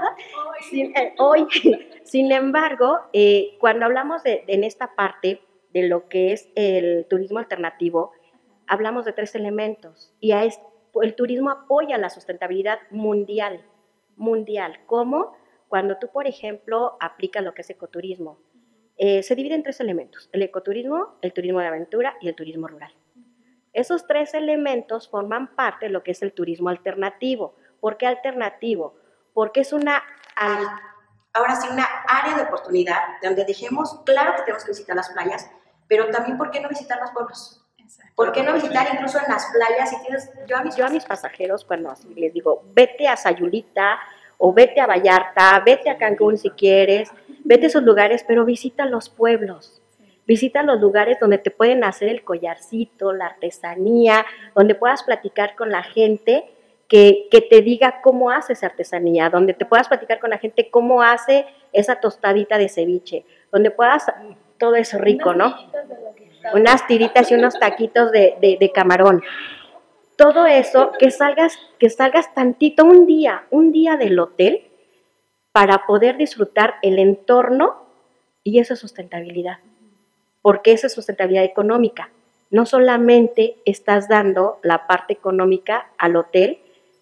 sin, 0.70 0.96
eh, 0.98 1.14
hoy, 1.18 1.48
sin 2.04 2.32
embargo, 2.32 3.00
eh, 3.14 3.56
cuando 3.60 3.86
hablamos 3.86 4.24
de, 4.24 4.44
en 4.48 4.64
esta 4.64 4.96
parte 4.96 5.42
de 5.74 5.88
lo 5.88 6.10
que 6.10 6.34
es 6.34 6.50
el 6.56 7.06
turismo 7.10 7.40
alternativo, 7.40 8.12
hablamos 8.68 9.06
de 9.06 9.14
tres 9.14 9.34
elementos 9.36 10.14
y 10.20 10.32
a 10.34 10.44
es- 10.44 10.60
el 11.02 11.16
turismo 11.16 11.52
apoya 11.52 11.98
la 11.98 12.10
sustentabilidad 12.10 12.80
mundial, 12.90 13.64
mundial. 14.18 14.80
¿Cómo? 14.88 15.38
Cuando 15.70 15.98
tú, 15.98 16.10
por 16.12 16.28
ejemplo, 16.28 16.98
aplicas 17.00 17.44
lo 17.44 17.54
que 17.54 17.62
es 17.62 17.70
ecoturismo, 17.70 18.40
eh, 18.98 19.24
se 19.24 19.36
divide 19.36 19.56
en 19.56 19.64
tres 19.64 19.80
elementos, 19.80 20.30
el 20.34 20.42
ecoturismo, 20.42 21.16
el 21.22 21.32
turismo 21.32 21.60
de 21.62 21.68
aventura 21.68 22.16
y 22.20 22.28
el 22.28 22.36
turismo 22.36 22.68
rural. 22.68 22.92
Esos 23.74 24.08
tres 24.08 24.34
elementos 24.34 25.08
forman 25.10 25.56
parte 25.56 25.86
de 25.88 25.92
lo 25.92 26.04
que 26.04 26.12
es 26.12 26.22
el 26.22 26.34
turismo 26.34 26.70
alternativo. 26.70 27.56
¿Por 27.80 27.98
qué 27.98 28.08
alternativo? 28.08 28.96
Porque 29.34 29.62
es 29.62 29.74
una, 29.74 30.04
al- 30.36 30.68
ahora 31.34 31.56
sí, 31.56 31.68
una 31.72 31.86
área 32.08 32.36
de 32.36 32.44
oportunidad 32.44 32.98
donde 33.22 33.46
dejemos, 33.46 34.02
claro 34.06 34.36
que 34.36 34.42
tenemos 34.42 34.64
que 34.64 34.72
visitar 34.72 34.96
las 34.96 35.10
playas, 35.10 35.50
pero 35.88 36.10
también, 36.10 36.38
¿por 36.38 36.52
qué 36.52 36.60
no 36.60 36.70
visitar 36.70 37.00
los 37.00 37.12
pueblos? 37.12 37.56
¿Por 38.16 38.32
qué 38.32 38.44
no 38.44 38.54
visitar 38.54 38.88
incluso 38.94 39.18
en 39.18 39.32
las 39.32 39.48
playas? 39.52 39.90
Si 39.90 40.02
tienes, 40.02 40.30
yo, 40.46 40.58
a 40.58 40.64
mis, 40.64 40.76
yo 40.76 40.86
a 40.86 40.90
mis 40.90 41.06
pasajeros, 41.06 41.64
cuando 41.66 41.90
así 41.90 42.14
les 42.16 42.34
digo, 42.34 42.64
vete 42.74 43.08
a 43.08 43.16
Sayulita 43.16 43.98
o 44.38 44.54
vete 44.54 44.82
a 44.82 44.88
Vallarta, 44.88 45.60
vete 45.66 45.90
a 45.90 45.98
Cancún 45.98 46.38
si 46.38 46.50
quieres, 46.52 47.10
vete 47.44 47.66
a 47.66 47.70
esos 47.70 47.84
lugares, 47.84 48.24
pero 48.28 48.46
visita 48.46 48.86
los 48.86 49.10
pueblos. 49.10 49.79
Visita 50.30 50.62
los 50.62 50.80
lugares 50.80 51.18
donde 51.20 51.40
te 51.40 51.50
pueden 51.50 51.84
hacer 51.84 52.08
el 52.08 52.24
collarcito, 52.24 53.14
la 53.14 53.26
artesanía, 53.26 54.26
donde 54.56 54.76
puedas 54.76 55.02
platicar 55.02 55.56
con 55.56 55.72
la 55.72 55.82
gente 55.82 56.46
que, 56.88 57.28
que 57.32 57.42
te 57.42 57.62
diga 57.62 58.02
cómo 58.04 58.30
hace 58.30 58.54
esa 58.54 58.68
artesanía, 58.68 59.32
donde 59.32 59.56
te 59.56 59.66
puedas 59.66 59.88
platicar 59.88 60.20
con 60.20 60.30
la 60.30 60.38
gente 60.38 60.70
cómo 60.70 61.02
hace 61.02 61.48
esa 61.74 62.00
tostadita 62.00 62.60
de 62.60 62.70
ceviche, 62.70 63.26
donde 63.52 63.72
puedas, 63.72 64.06
todo 64.60 64.76
eso 64.76 65.00
rico, 65.00 65.34
¿no? 65.34 65.56
unas 66.54 66.86
tiritas 66.88 67.32
y 67.32 67.34
unos 67.36 67.60
taquitos 67.60 68.12
de, 68.12 68.36
de- 68.40 68.58
de 68.60 68.72
camarón. 68.72 69.24
Todo 70.16 70.46
eso, 70.46 70.92
que 71.00 71.10
salgas, 71.12 71.58
que 71.80 71.90
salgas 71.90 72.34
tantito 72.36 72.86
un 72.86 73.06
día, 73.08 73.46
un 73.50 73.72
día 73.72 73.98
del 73.98 74.20
hotel 74.20 74.68
para 75.52 75.86
poder 75.88 76.18
disfrutar 76.18 76.76
el 76.84 77.00
entorno 77.00 77.88
y 78.44 78.60
esa 78.60 78.76
sustentabilidad. 78.76 79.58
Porque 80.42 80.72
esa 80.72 80.88
es 80.88 80.94
sustentabilidad 80.94 81.44
económica. 81.44 82.10
No 82.50 82.66
solamente 82.66 83.56
estás 83.66 84.08
dando 84.08 84.60
la 84.64 84.88
parte 84.88 85.14
económica 85.14 85.92
al 85.98 86.16
hotel, 86.16 86.60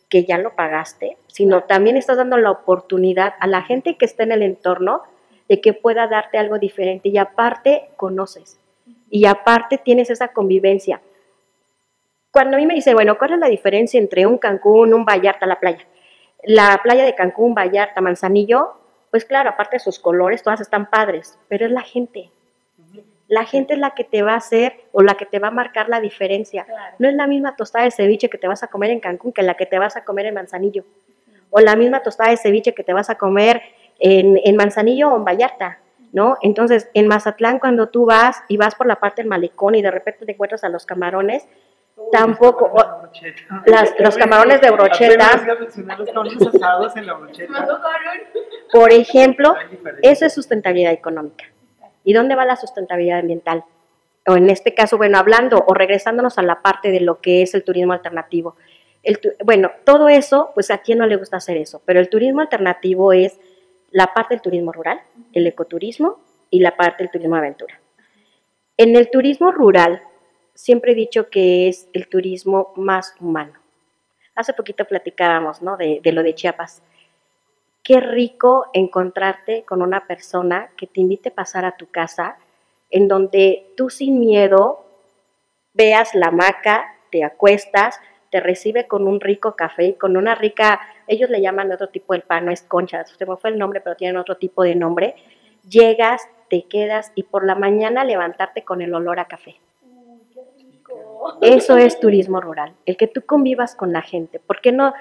que 0.10 0.26
ya 0.26 0.38
lo 0.38 0.56
pagaste, 0.56 1.18
sino 1.28 1.64
también 1.64 1.98
estás 1.98 2.18
dando 2.18 2.38
la 2.38 2.52
oportunidad 2.52 3.34
a 3.40 3.48
la 3.48 3.62
gente 3.62 3.98
que 3.98 4.06
está 4.06 4.24
en 4.24 4.32
el 4.32 4.42
entorno 4.42 5.04
de 5.50 5.62
que 5.62 5.74
pueda 5.74 6.08
darte 6.08 6.38
algo 6.38 6.60
diferente 6.60 7.10
y 7.10 7.18
aparte 7.18 7.90
conoces 7.96 8.60
y 9.10 9.26
aparte 9.26 9.78
tienes 9.78 10.10
esa 10.10 10.30
convivencia. 10.30 11.02
Cuando 12.32 12.58
a 12.58 12.60
mí 12.60 12.66
me 12.66 12.74
dicen, 12.74 12.94
bueno, 12.94 13.18
¿cuál 13.18 13.34
es 13.34 13.40
la 13.40 13.48
diferencia 13.48 14.00
entre 14.00 14.26
un 14.26 14.38
Cancún, 14.38 14.94
un 14.94 15.06
Vallarta, 15.06 15.46
la 15.46 15.60
playa? 15.60 15.86
La 16.44 16.80
playa 16.84 17.04
de 17.06 17.16
Cancún, 17.16 17.56
Vallarta, 17.56 18.02
Manzanillo, 18.02 18.74
pues 19.10 19.26
claro, 19.26 19.50
aparte 19.50 19.78
de 19.78 19.80
sus 19.80 20.00
colores, 20.00 20.44
todas 20.44 20.62
están 20.62 20.90
padres, 20.90 21.38
pero 21.48 21.66
es 21.66 21.72
la 21.72 21.82
gente. 21.82 22.30
La 23.28 23.44
gente 23.46 23.74
es 23.74 23.80
la 23.80 23.92
que 23.92 24.04
te 24.06 24.22
va 24.22 24.34
a 24.34 24.38
hacer 24.38 24.74
o 24.94 25.02
la 25.02 25.16
que 25.16 25.26
te 25.26 25.40
va 25.40 25.50
a 25.50 25.52
marcar 25.52 25.90
la 25.90 26.00
diferencia. 26.00 26.64
Claro. 26.66 26.96
No 27.00 27.08
es 27.10 27.14
la 27.16 27.28
misma 27.28 27.56
tostada 27.56 27.84
de 27.86 27.92
ceviche 27.92 28.30
que 28.30 28.38
te 28.38 28.48
vas 28.48 28.64
a 28.64 28.68
comer 28.68 28.92
en 28.92 29.00
Cancún 29.02 29.34
que 29.34 29.42
la 29.44 29.56
que 29.56 29.66
te 29.66 29.78
vas 29.80 29.98
a 29.98 30.04
comer 30.06 30.28
en 30.28 30.34
Manzanillo. 30.36 30.84
O 31.50 31.60
la 31.60 31.76
misma 31.76 32.02
tostada 32.04 32.30
de 32.30 32.38
ceviche 32.38 32.74
que 32.74 32.84
te 32.84 32.94
vas 32.94 33.10
a 33.10 33.16
comer 33.16 33.62
en, 34.00 34.40
en 34.44 34.56
Manzanillo 34.56 35.10
o 35.10 35.18
en 35.18 35.26
Vallarta, 35.26 35.80
¿no? 36.14 36.38
Entonces, 36.42 36.90
en 36.94 37.08
Mazatlán, 37.08 37.60
cuando 37.60 37.90
tú 37.90 38.06
vas 38.06 38.44
y 38.48 38.56
vas 38.58 38.76
por 38.76 38.88
la 38.88 38.96
parte 38.98 39.22
del 39.24 39.30
malecón 39.30 39.76
y 39.76 39.82
de 39.82 39.92
repente 39.92 40.26
te 40.26 40.32
encuentras 40.32 40.64
a 40.64 40.70
los 40.70 40.86
camarones, 40.86 41.46
tampoco. 42.12 42.72
las- 43.66 43.94
los 44.00 44.16
camarones 44.18 44.62
de 44.62 44.68
brocheta. 44.72 45.32
Por 48.72 48.92
ejemplo, 48.94 49.56
eso 50.02 50.26
es 50.26 50.34
sustentabilidad 50.34 50.94
económica. 50.94 51.46
¿Y 52.08 52.14
dónde 52.14 52.36
va 52.36 52.46
la 52.46 52.56
sustentabilidad 52.56 53.20
ambiental? 53.20 53.66
O 54.26 54.38
en 54.38 54.50
este 54.50 54.74
caso, 54.74 54.96
bueno, 54.96 55.18
hablando 55.18 55.66
o 55.68 55.74
regresándonos 55.74 56.38
a 56.38 56.42
la 56.42 56.62
parte 56.62 56.90
de 56.90 57.02
lo 57.02 57.20
que 57.20 57.42
es 57.42 57.54
el 57.54 57.66
turismo 57.66 57.92
alternativo. 57.92 58.56
Bueno, 59.44 59.72
todo 59.84 60.08
eso, 60.08 60.52
pues 60.54 60.72
a 60.72 60.78
quién 60.78 61.00
no 61.00 61.06
le 61.06 61.18
gusta 61.18 61.36
hacer 61.36 61.58
eso, 61.58 61.82
pero 61.84 62.00
el 62.00 62.08
turismo 62.08 62.40
alternativo 62.40 63.12
es 63.12 63.38
la 63.92 64.14
parte 64.14 64.36
del 64.36 64.42
turismo 64.42 64.72
rural, 64.72 65.02
el 65.34 65.48
ecoturismo 65.48 66.22
y 66.50 66.62
la 66.62 66.78
parte 66.78 67.04
del 67.04 67.12
turismo 67.12 67.36
aventura. 67.36 67.78
En 68.78 68.96
el 68.96 69.10
turismo 69.10 69.52
rural, 69.52 70.02
siempre 70.54 70.94
he 70.94 70.96
dicho 70.96 71.30
que 71.30 71.68
es 71.68 71.90
el 71.92 72.08
turismo 72.08 72.72
más 72.78 73.16
humano. 73.20 73.60
Hace 74.34 74.54
poquito 74.54 74.86
platicábamos, 74.86 75.62
¿no? 75.62 75.76
De 75.76 76.00
lo 76.14 76.24
de 76.24 76.36
Chiapas. 76.36 76.82
Qué 77.88 78.02
rico 78.02 78.66
encontrarte 78.74 79.64
con 79.64 79.82
una 79.82 80.08
persona 80.08 80.72
que 80.76 80.88
te 80.88 81.00
invite 81.00 81.30
a 81.30 81.36
pasar 81.36 81.64
a 81.64 81.78
tu 81.78 81.88
casa, 81.88 82.36
en 82.90 83.08
donde 83.08 83.72
tú 83.78 83.90
sin 83.90 84.20
miedo 84.20 84.84
veas 85.74 86.14
la 86.14 86.28
hamaca, 86.28 86.98
te 87.14 87.24
acuestas, 87.24 87.98
te 88.30 88.42
recibe 88.42 88.88
con 88.88 89.08
un 89.08 89.22
rico 89.22 89.56
café 89.56 89.86
y 89.86 89.94
con 89.94 90.18
una 90.18 90.36
rica, 90.36 90.82
ellos 91.08 91.30
le 91.30 91.40
llaman 91.40 91.72
otro 91.72 91.88
tipo 91.88 92.14
el 92.14 92.24
pan, 92.24 92.48
no 92.48 92.52
es 92.52 92.62
concha, 92.62 93.06
se 93.06 93.26
me 93.26 93.38
fue 93.38 93.52
el 93.52 93.58
nombre, 93.58 93.80
pero 93.80 93.96
tienen 93.96 94.18
otro 94.18 94.36
tipo 94.36 94.64
de 94.64 94.76
nombre. 94.76 95.16
Llegas, 95.64 96.28
te 96.50 96.64
quedas 96.64 97.14
y 97.16 97.24
por 97.24 97.46
la 97.46 97.56
mañana 97.56 98.04
levantarte 98.04 98.66
con 98.66 98.82
el 98.82 98.94
olor 98.94 99.22
a 99.22 99.30
café. 99.30 99.56
Eso 101.42 101.78
es 101.78 102.02
turismo 102.02 102.42
rural, 102.42 102.74
el 102.86 102.98
que 102.98 103.08
tú 103.08 103.22
convivas 103.26 103.76
con 103.76 103.94
la 103.94 104.02
gente. 104.02 104.40
¿Por 104.40 104.60
qué 104.60 104.74
no? 104.74 104.94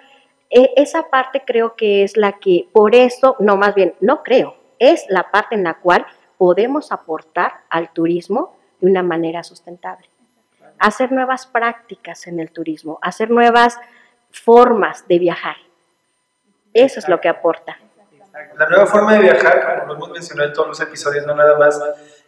E- 0.50 0.72
esa 0.76 1.04
parte 1.10 1.42
creo 1.46 1.74
que 1.76 2.02
es 2.04 2.16
la 2.16 2.32
que, 2.32 2.68
por 2.72 2.94
eso, 2.94 3.36
no 3.40 3.56
más 3.56 3.74
bien, 3.74 3.94
no 4.00 4.22
creo, 4.22 4.56
es 4.78 5.04
la 5.08 5.30
parte 5.30 5.54
en 5.54 5.64
la 5.64 5.74
cual 5.74 6.06
podemos 6.38 6.92
aportar 6.92 7.62
al 7.70 7.90
turismo 7.92 8.56
de 8.80 8.90
una 8.90 9.02
manera 9.02 9.42
sustentable. 9.42 10.08
Hacer 10.78 11.10
nuevas 11.12 11.46
prácticas 11.46 12.26
en 12.26 12.38
el 12.40 12.50
turismo, 12.50 12.98
hacer 13.00 13.30
nuevas 13.30 13.78
formas 14.30 15.08
de 15.08 15.18
viajar. 15.18 15.56
Eso 16.74 16.98
es 16.98 17.08
lo 17.08 17.20
que 17.20 17.28
aporta. 17.28 17.78
La 18.58 18.68
nueva 18.68 18.86
forma 18.86 19.14
de 19.14 19.20
viajar, 19.20 19.80
como 19.80 19.86
lo 19.86 19.94
hemos 19.94 20.10
mencionado 20.10 20.48
en 20.48 20.54
todos 20.54 20.68
los 20.68 20.80
episodios, 20.80 21.24
no 21.26 21.34
nada 21.34 21.58
más 21.58 21.80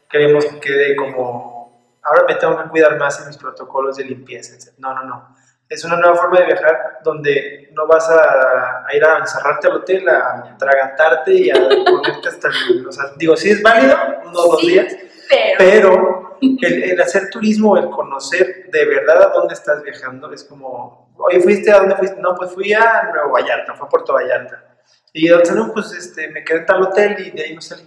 queremos 0.08 0.46
que 0.46 0.58
quede 0.60 0.96
como, 0.96 1.98
ahora 2.02 2.24
me 2.26 2.34
tengo 2.36 2.56
que 2.62 2.70
cuidar 2.70 2.96
más 2.98 3.20
en 3.20 3.26
mis 3.26 3.36
protocolos 3.36 3.96
de 3.98 4.04
limpieza. 4.04 4.56
No, 4.78 4.94
no, 4.94 5.04
no. 5.04 5.36
Es 5.68 5.84
una 5.84 5.96
nueva 5.96 6.16
forma 6.16 6.40
de 6.40 6.46
viajar 6.46 7.00
donde 7.04 7.70
no 7.72 7.86
vas 7.86 8.08
a, 8.08 8.86
a 8.86 8.96
ir 8.96 9.04
a 9.04 9.18
encerrarte 9.18 9.66
al 9.66 9.76
hotel, 9.76 10.08
a 10.08 10.52
atragantarte 10.54 11.32
y 11.34 11.50
a 11.50 11.54
ponerte 11.84 12.28
hasta 12.28 12.48
el... 12.48 12.86
O 12.86 12.92
sea, 12.92 13.04
digo, 13.16 13.36
sí 13.36 13.50
es 13.50 13.62
válido, 13.62 13.96
uno 14.24 14.38
o 14.38 14.52
dos 14.52 14.60
Sí, 14.60 14.68
días, 14.68 14.96
pero, 15.28 15.58
pero 15.58 16.38
el, 16.40 16.82
el 16.84 17.00
hacer 17.00 17.28
turismo, 17.30 17.76
el 17.76 17.90
conocer 17.90 18.70
de 18.70 18.84
verdad 18.86 19.24
a 19.24 19.28
dónde 19.28 19.54
estás 19.54 19.82
viajando, 19.82 20.32
es 20.32 20.44
como, 20.44 21.12
oye, 21.18 21.40
¿fuiste 21.40 21.70
a 21.70 21.80
dónde 21.80 21.96
fuiste? 21.96 22.20
No, 22.20 22.34
pues 22.34 22.52
fui 22.52 22.72
a 22.72 23.10
Nuevo 23.12 23.32
Vallarta, 23.32 23.74
fue 23.74 23.86
a 23.86 23.90
Puerto 23.90 24.14
Vallarta. 24.14 24.64
Y 25.12 25.28
dónde 25.28 25.52
no, 25.52 25.72
pues 25.72 25.92
este, 25.92 26.28
me 26.30 26.44
quedé 26.44 26.60
en 26.60 26.66
tal 26.66 26.82
hotel 26.82 27.16
y 27.18 27.30
de 27.30 27.42
ahí 27.42 27.54
no 27.54 27.60
salí. 27.60 27.86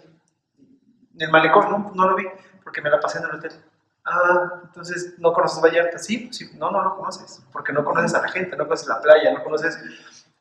En 1.16 1.22
el 1.22 1.32
malecón, 1.32 1.70
no, 1.70 1.92
no 1.96 2.10
lo 2.10 2.16
vi, 2.16 2.26
porque 2.64 2.82
me 2.82 2.90
la 2.90 3.00
pasé 3.00 3.20
en 3.20 3.26
el 3.26 3.32
hotel. 3.32 3.52
Ah, 4.04 4.62
entonces, 4.64 5.16
¿no 5.20 5.32
conoces 5.32 5.62
Vallarta? 5.62 6.00
Sí, 6.00 6.18
pues 6.20 6.38
sí, 6.38 6.50
no, 6.58 6.72
no 6.72 6.84
lo 6.84 6.96
conoces, 6.96 7.42
porque 7.52 7.72
no 7.72 7.84
conoces 7.84 8.14
a 8.16 8.22
la 8.22 8.30
gente, 8.30 8.58
no 8.58 8.66
conoces 8.66 8.88
la 8.88 9.00
playa, 9.00 9.32
no 9.32 9.44
conoces 9.44 9.78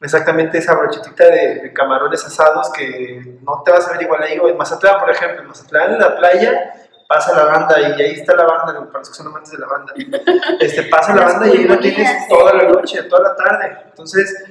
exactamente 0.00 0.58
esa 0.58 0.74
brochetita 0.74 1.24
de, 1.24 1.54
de 1.56 1.72
camarones 1.72 2.24
asados 2.24 2.72
que 2.72 3.38
no 3.42 3.62
te 3.62 3.70
vas 3.70 3.86
a 3.86 3.92
ver 3.92 4.02
igual 4.02 4.22
ahí. 4.22 4.38
O 4.38 4.48
en 4.48 4.56
Mazatlán, 4.56 5.00
por 5.00 5.10
ejemplo, 5.10 5.42
en 5.42 5.48
Mazatlán, 5.48 5.92
en 5.92 5.98
la 5.98 6.16
playa, 6.16 6.72
pasa 7.10 7.34
la 7.36 7.44
banda 7.44 7.80
y 7.80 8.00
ahí 8.00 8.12
está 8.12 8.36
la 8.36 8.44
banda, 8.44 8.86
para 8.86 9.00
los 9.00 9.08
que 9.08 9.14
son 9.16 9.26
amantes 9.26 9.50
de 9.50 9.58
la 9.58 9.66
banda. 9.66 9.92
Este, 10.60 10.84
pasa 10.84 11.14
la 11.14 11.24
banda 11.24 11.48
y 11.48 11.50
ahí 11.50 11.64
la 11.64 11.78
tienes 11.80 12.28
toda 12.28 12.54
la 12.54 12.64
noche, 12.68 13.02
toda 13.04 13.30
la 13.30 13.36
tarde. 13.36 13.78
Entonces, 13.86 14.44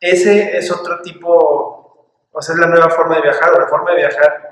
ese 0.00 0.56
es 0.56 0.70
otro 0.72 1.02
tipo, 1.02 2.24
o 2.32 2.42
sea, 2.42 2.54
es 2.54 2.60
la 2.60 2.68
nueva 2.68 2.88
forma 2.88 3.16
de 3.16 3.22
viajar, 3.22 3.52
o 3.52 3.60
la 3.60 3.66
forma 3.66 3.90
de 3.90 3.96
viajar 3.98 4.45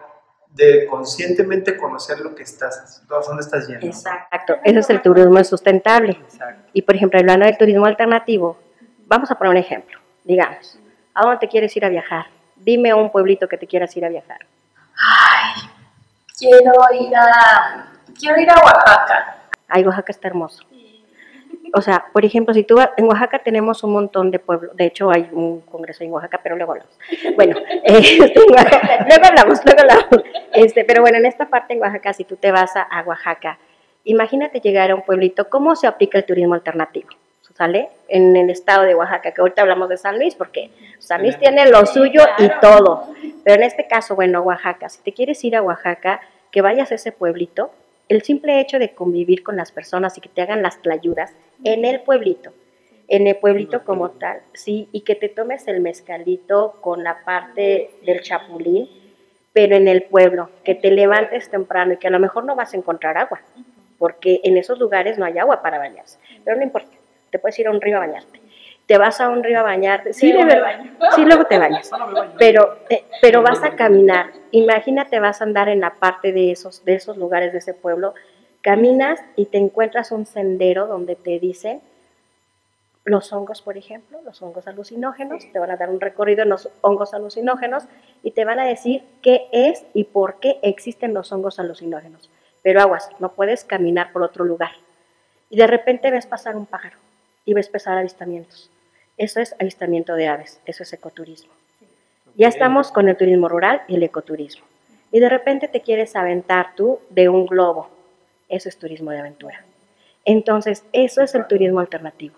de 0.55 0.87
conscientemente 0.87 1.77
conocer 1.77 2.21
lo 2.21 2.35
que 2.35 2.45
estás, 2.45 3.03
dónde 3.09 3.43
estás 3.43 3.67
yendo. 3.67 3.85
Exacto, 3.85 4.55
ese 4.63 4.79
es 4.79 4.91
el 4.91 5.03
turismo 5.03 5.43
sustentable. 5.43 6.13
Exacto. 6.13 6.71
Y 6.73 6.83
por 6.83 6.95
ejemplo, 6.95 7.19
hablando 7.19 7.45
del 7.45 7.59
turismo 7.59 7.87
alternativo, 7.87 8.57
vamos 9.07 9.31
a 9.33 9.35
poner 9.35 9.51
un 9.51 9.57
ejemplo. 9.57 9.99
Digamos, 10.23 10.79
¿a 11.13 11.23
dónde 11.23 11.39
te 11.39 11.49
quieres 11.49 11.77
ir 11.77 11.85
a 11.85 11.89
viajar? 11.89 12.27
Dime 12.55 12.95
un 12.95 13.11
pueblito 13.11 13.49
que 13.49 13.59
te 13.59 13.67
quieras 13.67 13.95
ir 13.97 14.05
a 14.05 14.09
viajar. 14.09 14.47
ay, 14.97 15.69
quiero 16.39 16.73
ir 17.01 17.17
a, 17.17 17.93
quiero 18.17 18.41
ir 18.41 18.49
a 18.49 18.55
Oaxaca. 18.55 19.37
Ay, 19.67 19.85
Oaxaca 19.85 20.13
está 20.13 20.29
hermoso. 20.29 20.65
O 21.73 21.81
sea, 21.81 22.05
por 22.13 22.25
ejemplo, 22.25 22.53
si 22.55 22.63
tú 22.65 22.77
vas- 22.77 22.91
en 22.97 23.07
Oaxaca 23.07 23.39
tenemos 23.41 23.83
un 23.85 23.93
montón 23.93 24.31
de 24.31 24.39
pueblos, 24.39 24.77
de 24.77 24.85
hecho 24.87 25.11
hay 25.11 25.29
un 25.33 25.61
congreso 25.63 26.05
en 26.05 26.13
Oaxaca, 26.13 26.39
pero 26.43 26.57
luego 26.57 26.73
hablamos. 26.73 26.93
Bueno, 27.37 27.57
eh, 27.85 28.19
en 28.35 28.53
Oaxaca- 28.53 29.07
luego 29.09 29.25
hablamos, 29.27 29.65
luego 29.65 29.81
hablamos. 29.81 30.25
Este, 30.53 30.85
pero 30.85 31.01
bueno, 31.03 31.19
en 31.19 31.27
esta 31.27 31.47
parte 31.49 31.75
en 31.75 31.81
Oaxaca, 31.81 32.13
si 32.13 32.25
tú 32.25 32.37
te 32.37 32.53
vas 32.53 32.77
a, 32.77 32.83
a 32.83 33.03
Oaxaca, 33.03 33.59
imagínate 34.05 34.61
llegar 34.61 34.91
a 34.91 34.95
un 34.95 35.03
pueblito, 35.03 35.49
¿cómo 35.49 35.75
se 35.77 35.87
aplica 35.87 36.19
el 36.19 36.25
turismo 36.25 36.55
alternativo? 36.55 37.09
¿Sale? 37.57 37.89
En 38.09 38.35
el 38.37 38.51
estado 38.51 38.83
de 38.83 38.97
Oaxaca, 38.97 39.31
que 39.31 39.41
ahorita 39.41 39.63
hablamos 39.63 39.89
de 39.89 39.97
San 39.97 40.19
Luis, 40.19 40.35
porque 40.35 40.71
San 40.99 41.23
Luis 41.23 41.39
tiene 41.39 41.71
lo 41.71 41.87
suyo 41.87 42.21
y 42.39 42.49
todo. 42.61 43.05
Pero 43.45 43.55
en 43.57 43.63
este 43.63 43.87
caso, 43.87 44.17
bueno, 44.17 44.41
Oaxaca, 44.41 44.89
si 44.89 45.01
te 45.03 45.13
quieres 45.13 45.43
ir 45.45 45.55
a 45.55 45.63
Oaxaca, 45.63 46.21
que 46.51 46.63
vayas 46.63 46.91
a 46.91 46.97
ese 46.97 47.13
pueblito, 47.13 47.71
el 48.09 48.23
simple 48.23 48.61
hecho 48.61 48.79
de 48.79 48.95
convivir 48.95 49.43
con 49.43 49.57
las 49.57 49.73
personas 49.73 50.17
y 50.19 50.21
que 50.21 50.29
te 50.29 50.43
hagan 50.43 50.63
las 50.63 50.81
tlayudas 50.83 51.33
en 51.65 51.85
el 51.85 52.01
pueblito, 52.01 52.53
en 53.09 53.27
el 53.27 53.37
pueblito 53.37 53.85
como 53.85 54.11
tal, 54.11 54.41
sí, 54.53 54.89
y 54.93 55.03
que 55.03 55.15
te 55.15 55.29
tomes 55.29 55.67
el 55.69 55.81
mezcalito 55.81 56.75
con 56.81 57.05
la 57.05 57.25
parte 57.25 57.91
del 58.05 58.21
chapulín, 58.23 58.89
pero 59.53 59.77
en 59.77 59.89
el 59.89 60.03
pueblo, 60.03 60.51
que 60.65 60.75
te 60.75 60.91
levantes 60.91 61.51
temprano 61.51 61.95
y 61.95 61.97
que 61.97 62.09
a 62.09 62.11
lo 62.11 62.19
mejor 62.19 62.45
no 62.45 62.57
vas 62.57 62.75
a 62.75 62.77
encontrar 62.77 63.17
agua, 63.17 63.41
porque 63.99 64.41
en 64.45 64.57
esos 64.57 64.79
lugares 64.79 65.19
no 65.19 65.25
hay 65.25 65.39
agua 65.39 65.63
para 65.63 65.79
bañarse, 65.79 66.19
pero 66.45 66.57
no 66.57 66.63
importa, 66.63 66.91
te 67.31 67.39
puedes 67.39 67.59
ir 67.59 67.69
a 67.69 67.71
un 67.71 67.81
río 67.81 67.97
a 67.97 68.01
bañarte. 68.01 68.44
Te 68.87 68.99
vas 68.99 69.21
a 69.21 69.31
un 69.31 69.43
río 69.43 69.61
a 69.61 69.63
bañarte, 69.63 70.13
sí, 70.13 70.31
Luego 70.33 70.49
de 70.49 70.55
verdad, 70.55 70.81
sí, 71.15 71.25
luego 71.25 71.45
te 71.45 71.59
bañas 71.59 71.91
pero, 72.39 72.77
eh, 72.91 73.05
pero 73.23 73.43
vas 73.43 73.63
a 73.63 73.77
caminar. 73.77 74.31
Imagínate, 74.51 75.21
vas 75.21 75.41
a 75.41 75.45
andar 75.45 75.69
en 75.69 75.81
la 75.81 75.95
parte 75.95 76.33
de 76.33 76.51
esos, 76.51 76.85
de 76.85 76.95
esos 76.95 77.17
lugares 77.17 77.53
de 77.53 77.59
ese 77.59 77.73
pueblo. 77.73 78.15
Caminas 78.61 79.21
y 79.37 79.47
te 79.47 79.59
encuentras 79.59 80.13
un 80.13 80.27
sendero 80.27 80.87
donde 80.87 81.17
te 81.17 81.39
dicen 81.39 81.81
los 83.05 83.33
hongos, 83.33 83.61
por 83.61 83.77
ejemplo, 83.77 84.21
los 84.23 84.41
hongos 84.43 84.67
alucinógenos. 84.67 85.45
Te 85.53 85.59
van 85.59 85.71
a 85.71 85.77
dar 85.77 85.91
un 85.91 86.01
recorrido 86.01 86.43
en 86.43 86.49
los 86.49 86.71
hongos 86.81 87.13
alucinógenos 87.15 87.85
y 88.23 88.31
te 88.31 88.45
van 88.45 88.59
a 88.59 88.65
decir 88.65 89.05
qué 89.23 89.49
es 89.53 89.85
y 89.93 90.05
por 90.05 90.41
qué 90.41 90.59
existen 90.63 91.13
los 91.13 91.31
hongos 91.33 91.59
alucinógenos. 91.59 92.31
Pero 92.63 92.81
aguas, 92.81 93.11
no 93.19 93.33
puedes 93.33 93.65
caminar 93.65 94.13
por 94.13 94.23
otro 94.23 94.45
lugar. 94.45 94.73
Y 95.51 95.57
de 95.57 95.67
repente 95.67 96.11
ves 96.11 96.27
pasar 96.27 96.57
un 96.57 96.67
pájaro 96.67 96.97
y 97.45 97.53
ves 97.53 97.69
pasar 97.69 97.99
avistamientos. 97.99 98.71
Eso 99.17 99.41
es 99.41 99.55
avistamiento 99.61 100.15
de 100.15 100.27
aves, 100.27 100.61
eso 100.67 100.83
es 100.83 100.93
ecoturismo. 100.93 101.53
Ya 102.37 102.49
estamos 102.49 102.91
con 102.91 103.09
el 103.09 103.17
turismo 103.17 103.49
rural 103.49 103.83
y 103.87 103.95
el 103.95 104.03
ecoturismo. 104.03 104.65
Y 105.13 105.21
de 105.21 105.29
repente 105.29 105.69
te 105.69 105.81
quieres 105.81 106.17
aventar 106.17 106.75
tú 106.75 106.99
de 107.11 107.29
un 107.29 107.47
globo. 107.47 107.89
Eso 108.49 108.69
es 108.69 108.77
turismo 108.77 109.13
de 109.13 109.21
aventura. 109.21 109.65
Entonces, 110.25 110.83
eso 110.93 111.23
es 111.23 111.35
el 111.35 111.47
turismo 111.47 111.81
alternativo, 111.81 112.35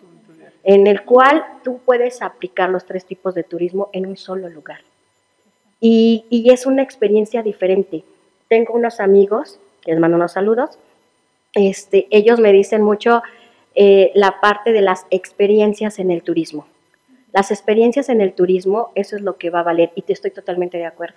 en 0.65 0.87
el 0.87 1.03
cual 1.05 1.45
tú 1.65 1.79
puedes 1.85 2.21
aplicar 2.21 2.69
los 2.69 2.85
tres 2.85 3.07
tipos 3.07 3.35
de 3.35 3.45
turismo 3.45 3.89
en 3.93 4.07
un 4.07 4.17
solo 4.17 4.49
lugar. 4.49 4.81
Y, 5.81 6.27
y 6.29 6.51
es 6.51 6.67
una 6.67 6.83
experiencia 6.83 7.43
diferente. 7.43 8.05
Tengo 8.49 8.75
unos 8.75 9.01
amigos, 9.01 9.59
que 9.83 9.93
les 9.93 10.01
mando 10.01 10.17
unos 10.17 10.33
saludos, 10.33 10.79
este, 11.57 12.07
ellos 12.11 12.39
me 12.39 12.53
dicen 12.53 12.83
mucho 12.83 13.23
eh, 13.77 14.11
la 14.15 14.41
parte 14.41 14.73
de 14.73 14.81
las 14.81 15.07
experiencias 15.11 15.99
en 15.99 16.11
el 16.11 16.23
turismo. 16.23 16.67
Las 17.33 17.51
experiencias 17.51 18.09
en 18.09 18.21
el 18.21 18.33
turismo, 18.33 18.91
eso 18.95 19.15
es 19.17 19.23
lo 19.23 19.37
que 19.37 19.51
va 19.51 19.61
a 19.61 19.65
valer 19.65 19.93
y 19.95 20.03
te 20.03 20.13
estoy 20.13 20.31
totalmente 20.31 20.79
de 20.79 20.87
acuerdo. 20.87 21.17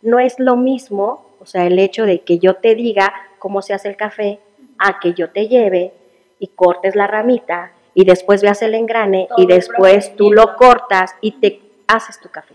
No 0.00 0.18
es 0.18 0.38
lo 0.38 0.56
mismo, 0.56 1.26
o 1.40 1.46
sea, 1.46 1.66
el 1.66 1.78
hecho 1.78 2.06
de 2.06 2.20
que 2.20 2.38
yo 2.38 2.54
te 2.54 2.74
diga 2.74 3.12
cómo 3.38 3.62
se 3.62 3.74
hace 3.74 3.88
el 3.88 3.96
café, 3.96 4.38
a 4.78 4.98
que 5.00 5.12
yo 5.12 5.30
te 5.30 5.48
lleve 5.48 5.92
y 6.38 6.48
cortes 6.48 6.96
la 6.96 7.06
ramita 7.06 7.72
y 7.94 8.04
después 8.04 8.42
veas 8.42 8.62
el 8.62 8.74
engrane 8.74 9.26
Todo 9.28 9.42
y 9.42 9.46
después 9.46 10.14
tú 10.16 10.32
lo 10.32 10.56
cortas 10.56 11.14
y 11.20 11.32
te 11.32 11.60
haces 11.88 12.20
tu 12.20 12.30
café. 12.30 12.54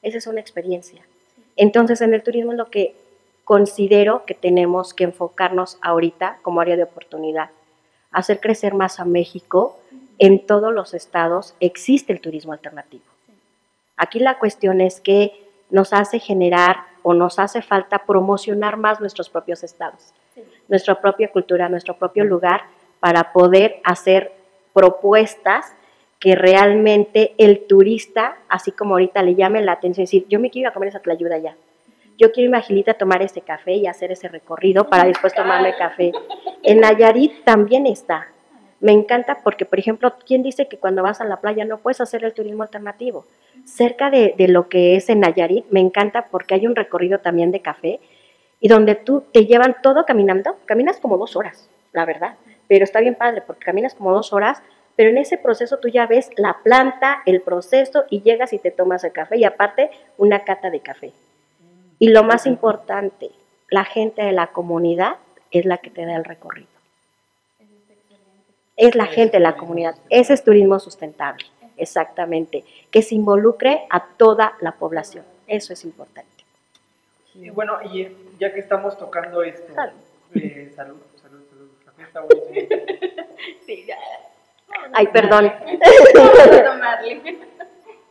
Esa 0.00 0.18
es 0.18 0.26
una 0.26 0.40
experiencia. 0.40 1.02
Entonces, 1.56 2.00
en 2.00 2.14
el 2.14 2.22
turismo 2.22 2.52
es 2.52 2.58
lo 2.58 2.70
que 2.70 2.94
considero 3.44 4.24
que 4.24 4.34
tenemos 4.34 4.94
que 4.94 5.04
enfocarnos 5.04 5.78
ahorita 5.82 6.38
como 6.42 6.60
área 6.60 6.76
de 6.76 6.84
oportunidad, 6.84 7.50
hacer 8.14 8.40
crecer 8.40 8.74
más 8.74 9.00
a 9.00 9.04
México. 9.04 9.78
En 10.18 10.46
todos 10.46 10.72
los 10.72 10.94
estados 10.94 11.54
existe 11.60 12.12
el 12.12 12.20
turismo 12.20 12.52
alternativo. 12.52 13.04
Aquí 13.96 14.18
la 14.18 14.38
cuestión 14.38 14.80
es 14.80 15.00
que 15.00 15.32
nos 15.70 15.92
hace 15.92 16.18
generar 16.18 16.76
o 17.02 17.14
nos 17.14 17.38
hace 17.38 17.62
falta 17.62 18.06
promocionar 18.06 18.76
más 18.76 19.00
nuestros 19.00 19.28
propios 19.28 19.62
estados, 19.62 20.14
nuestra 20.68 21.00
propia 21.00 21.30
cultura, 21.30 21.68
nuestro 21.68 21.96
propio 21.96 22.24
lugar, 22.24 22.62
para 23.00 23.32
poder 23.32 23.80
hacer 23.84 24.32
propuestas 24.72 25.66
que 26.18 26.34
realmente 26.34 27.34
el 27.36 27.66
turista, 27.66 28.38
así 28.48 28.72
como 28.72 28.94
ahorita 28.94 29.22
le 29.22 29.34
llame 29.34 29.60
la 29.62 29.72
atención, 29.72 30.04
decir, 30.04 30.26
yo 30.28 30.40
me 30.40 30.50
quiero 30.50 30.68
ir 30.68 30.70
a 30.70 30.72
comer 30.72 30.88
esa 30.88 31.00
tlayuda 31.00 31.38
ya. 31.38 31.56
Yo 32.16 32.30
quiero 32.30 32.46
irme 32.46 32.58
a 32.58 32.62
Gilita 32.62 32.92
a 32.92 32.94
tomar 32.94 33.22
ese 33.22 33.40
café 33.40 33.72
y 33.72 33.86
hacer 33.86 34.12
ese 34.12 34.28
recorrido 34.28 34.88
para 34.88 35.04
después 35.04 35.34
tomarme 35.34 35.74
café. 35.76 36.12
En 36.62 36.80
Nayarit 36.80 37.44
también 37.44 37.86
está. 37.86 38.28
Me 38.80 38.92
encanta 38.92 39.38
porque, 39.42 39.64
por 39.64 39.78
ejemplo, 39.78 40.14
¿quién 40.26 40.42
dice 40.42 40.68
que 40.68 40.78
cuando 40.78 41.02
vas 41.02 41.20
a 41.20 41.24
la 41.24 41.40
playa 41.40 41.64
no 41.64 41.78
puedes 41.78 42.00
hacer 42.00 42.24
el 42.24 42.34
turismo 42.34 42.62
alternativo? 42.62 43.26
Cerca 43.64 44.10
de, 44.10 44.34
de 44.36 44.46
lo 44.48 44.68
que 44.68 44.96
es 44.96 45.08
en 45.08 45.20
Nayarit, 45.20 45.64
me 45.70 45.80
encanta 45.80 46.26
porque 46.30 46.54
hay 46.54 46.66
un 46.66 46.76
recorrido 46.76 47.18
también 47.18 47.50
de 47.50 47.60
café 47.60 48.00
y 48.60 48.68
donde 48.68 48.94
tú 48.94 49.24
te 49.32 49.46
llevan 49.46 49.76
todo 49.82 50.04
caminando, 50.04 50.56
caminas 50.66 51.00
como 51.00 51.18
dos 51.18 51.34
horas, 51.34 51.68
la 51.92 52.04
verdad, 52.04 52.34
pero 52.68 52.84
está 52.84 53.00
bien 53.00 53.14
padre 53.14 53.42
porque 53.46 53.64
caminas 53.64 53.94
como 53.94 54.12
dos 54.12 54.32
horas, 54.32 54.62
pero 54.96 55.10
en 55.10 55.18
ese 55.18 55.38
proceso 55.38 55.78
tú 55.78 55.88
ya 55.88 56.06
ves 56.06 56.30
la 56.36 56.58
planta, 56.62 57.22
el 57.26 57.40
proceso 57.40 58.04
y 58.10 58.22
llegas 58.22 58.52
y 58.52 58.58
te 58.58 58.70
tomas 58.70 59.02
el 59.04 59.12
café 59.12 59.36
y 59.38 59.44
aparte 59.44 59.90
una 60.16 60.44
cata 60.44 60.70
de 60.70 60.80
café. 60.80 61.12
Y 62.04 62.08
lo 62.08 62.22
más 62.22 62.44
importante, 62.44 63.30
la 63.70 63.86
gente 63.86 64.20
de 64.20 64.32
la 64.32 64.48
comunidad 64.48 65.16
es 65.50 65.64
la 65.64 65.78
que 65.78 65.88
te 65.88 66.04
da 66.04 66.16
el 66.16 66.24
recorrido. 66.24 66.68
Es 68.76 68.94
la 68.94 69.06
gente 69.06 69.38
de 69.38 69.42
la 69.42 69.56
comunidad. 69.56 69.94
Ese 70.10 70.34
es 70.34 70.44
turismo 70.44 70.78
sustentable, 70.78 71.46
exactamente. 71.78 72.62
Que 72.90 73.00
se 73.00 73.14
involucre 73.14 73.86
a 73.88 74.04
toda 74.18 74.52
la 74.60 74.72
población. 74.72 75.24
Eso 75.46 75.72
es 75.72 75.82
importante. 75.84 76.28
Y 77.36 77.48
bueno, 77.48 77.78
y 77.90 78.02
eh, 78.02 78.16
ya 78.38 78.52
que 78.52 78.60
estamos 78.60 78.98
tocando 78.98 79.42
esto, 79.42 79.72
Salud. 79.74 79.94
eh, 80.34 80.70
salud, 80.76 81.00
salud, 81.22 81.42
salud, 81.48 81.70
café 81.86 82.02
está 82.02 82.20
buenísimo. 82.20 82.82
Sí, 83.64 83.86
ya. 83.88 83.96
Ay, 84.92 85.06
perdón. 85.06 85.50
Vamos 86.14 86.38
a 86.38 86.64
tomarle. 86.64 87.22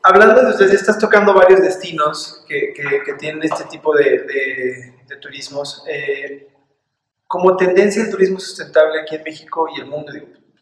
Hablando 0.06 0.42
de 0.42 0.50
ustedes, 0.50 0.74
estás 0.74 1.00
tocando 1.00 1.34
varios 1.34 1.62
destinos 1.62 2.44
que, 2.46 2.74
tienen 3.18 3.42
este 3.42 3.64
tipo 3.66 3.96
de, 3.96 4.04
de- 4.04 5.18
turismos. 5.22 5.86
Eh, 5.88 6.50
como 7.28 7.56
tendencia 7.56 8.04
el 8.04 8.12
turismo 8.12 8.40
sustentable 8.40 9.00
aquí 9.00 9.16
en 9.16 9.24
México 9.24 9.68
y 9.74 9.80
el 9.80 9.86
mundo, 9.86 10.12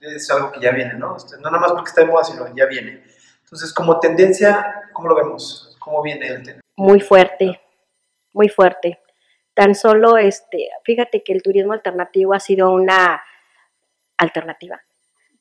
es 0.02 0.30
algo 0.30 0.52
que 0.52 0.60
ya 0.60 0.72
viene, 0.72 0.94
¿no? 0.94 1.16
Este, 1.18 1.38
No 1.38 1.50
nada 1.50 1.58
más 1.58 1.72
porque 1.72 1.90
está 1.90 2.02
de 2.02 2.08
moda, 2.08 2.24
sino 2.24 2.54
ya 2.56 2.66
viene. 2.68 3.02
Entonces, 3.44 3.74
como 3.74 4.00
tendencia, 4.00 4.90
¿cómo 4.94 5.08
lo 5.08 5.16
vemos? 5.16 5.76
¿Cómo 5.80 6.04
viene 6.04 6.28
el 6.28 6.44
tema? 6.44 6.62
Muy 6.76 7.00
fuerte, 7.00 7.60
muy 8.34 8.50
fuerte. 8.50 9.00
Tan 9.56 9.74
solo, 9.74 10.18
este, 10.18 10.70
fíjate 10.84 11.24
que 11.24 11.34
el 11.34 11.42
turismo 11.42 11.74
alternativo 11.74 12.34
ha 12.34 12.40
sido 12.40 12.70
una 12.70 13.24
alternativa 14.18 14.82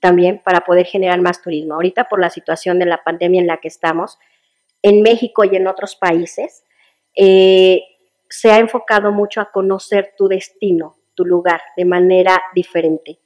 también 0.01 0.41
para 0.43 0.63
poder 0.63 0.87
generar 0.87 1.21
más 1.21 1.43
turismo. 1.43 1.75
Ahorita 1.75 2.09
por 2.09 2.21
la 2.21 2.31
situación 2.31 2.79
de 2.79 2.87
la 2.87 3.05
pandemia 3.05 3.41
en 3.41 3.47
la 3.47 3.59
que 3.59 3.69
estamos, 3.69 4.19
en 4.83 5.03
México 5.03 5.45
y 5.45 5.55
en 5.57 5.67
otros 5.67 5.95
países, 5.95 6.65
eh, 7.15 7.83
se 8.29 8.51
ha 8.51 8.59
enfocado 8.59 9.13
mucho 9.13 9.41
a 9.41 9.51
conocer 9.51 10.15
tu 10.17 10.29
destino, 10.29 10.97
tu 11.15 11.25
lugar, 11.25 11.61
de 11.77 11.85
manera 11.85 12.41
diferente. 12.55 13.19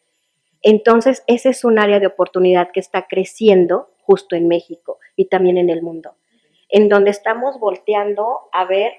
Entonces, 0.63 1.23
ese 1.27 1.51
es 1.51 1.65
un 1.65 1.79
área 1.79 2.01
de 2.01 2.07
oportunidad 2.07 2.71
que 2.73 2.81
está 2.81 3.07
creciendo 3.07 3.89
justo 4.01 4.35
en 4.35 4.49
México 4.49 4.99
y 5.15 5.27
también 5.27 5.59
en 5.59 5.71
el 5.71 5.83
mundo, 5.83 6.17
en 6.71 6.89
donde 6.89 7.11
estamos 7.11 7.61
volteando 7.61 8.49
a 8.53 8.65
ver, 8.65 8.93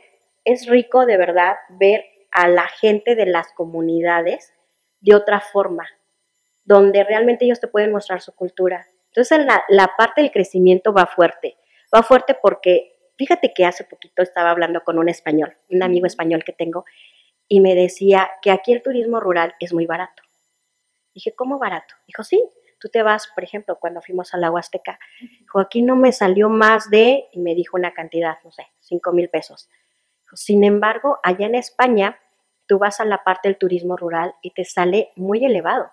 es 0.43 0.67
rico 0.67 1.05
de 1.05 1.17
verdad 1.17 1.55
ver 1.69 2.05
a 2.31 2.47
la 2.47 2.67
gente 2.67 3.15
de 3.15 3.25
las 3.25 3.51
comunidades 3.53 4.53
de 5.01 5.15
otra 5.15 5.41
forma, 5.41 5.88
donde 6.65 7.04
realmente 7.04 7.45
ellos 7.45 7.60
te 7.60 7.67
pueden 7.67 7.91
mostrar 7.91 8.21
su 8.21 8.34
cultura. 8.34 8.86
Entonces 9.08 9.45
la, 9.45 9.63
la 9.69 9.91
parte 9.97 10.21
del 10.21 10.32
crecimiento 10.32 10.91
va 10.91 11.06
fuerte, 11.06 11.56
va 11.93 12.04
fuerte 12.04 12.36
porque 12.41 12.95
fíjate 13.17 13.54
que 13.54 13.65
hace 13.65 13.86
poquito 13.86 14.21
estaba 14.21 14.49
hablando 14.49 14.84
con 14.84 14.99
un 14.99 15.08
español, 15.08 15.56
un 15.69 15.84
amigo 15.84 16.06
español 16.06 16.43
que 16.43 16.51
tengo, 16.51 16.86
y 17.47 17.62
me 17.62 17.75
decía 17.75 18.30
que 18.41 18.51
aquí 18.51 18.73
el 18.73 18.82
turismo 18.82 19.19
rural 19.19 19.54
es 19.60 19.71
muy 19.71 19.86
barato. 19.86 20.23
Dije, 21.13 21.34
¿cómo 21.34 21.60
barato? 21.60 21.93
Dijo, 22.08 22.23
sí, 22.23 22.43
tú 22.80 22.89
te 22.89 23.04
vas, 23.04 23.28
por 23.34 23.43
ejemplo, 23.43 23.78
cuando 23.80 24.01
fuimos 24.01 24.34
a 24.34 24.38
la 24.38 24.51
Huasteca, 24.51 24.99
dijo, 25.39 25.60
aquí 25.60 25.82
no 25.82 25.95
me 25.95 26.12
salió 26.12 26.49
más 26.49 26.89
de, 26.89 27.25
y 27.32 27.39
me 27.39 27.56
dijo 27.56 27.78
una 27.78 27.93
cantidad, 27.93 28.38
no 28.43 28.51
sé, 28.51 28.67
5 28.82 29.12
mil 29.13 29.30
pesos. 29.30 29.69
Sin 30.34 30.63
embargo, 30.63 31.19
allá 31.23 31.45
en 31.45 31.56
España, 31.56 32.19
tú 32.65 32.80
vas 32.80 32.99
a 32.99 33.06
la 33.06 33.23
parte 33.23 33.47
del 33.47 33.58
turismo 33.58 33.95
rural 33.95 34.34
y 34.41 34.51
te 34.51 34.65
sale 34.65 35.12
muy 35.15 35.45
elevado 35.45 35.91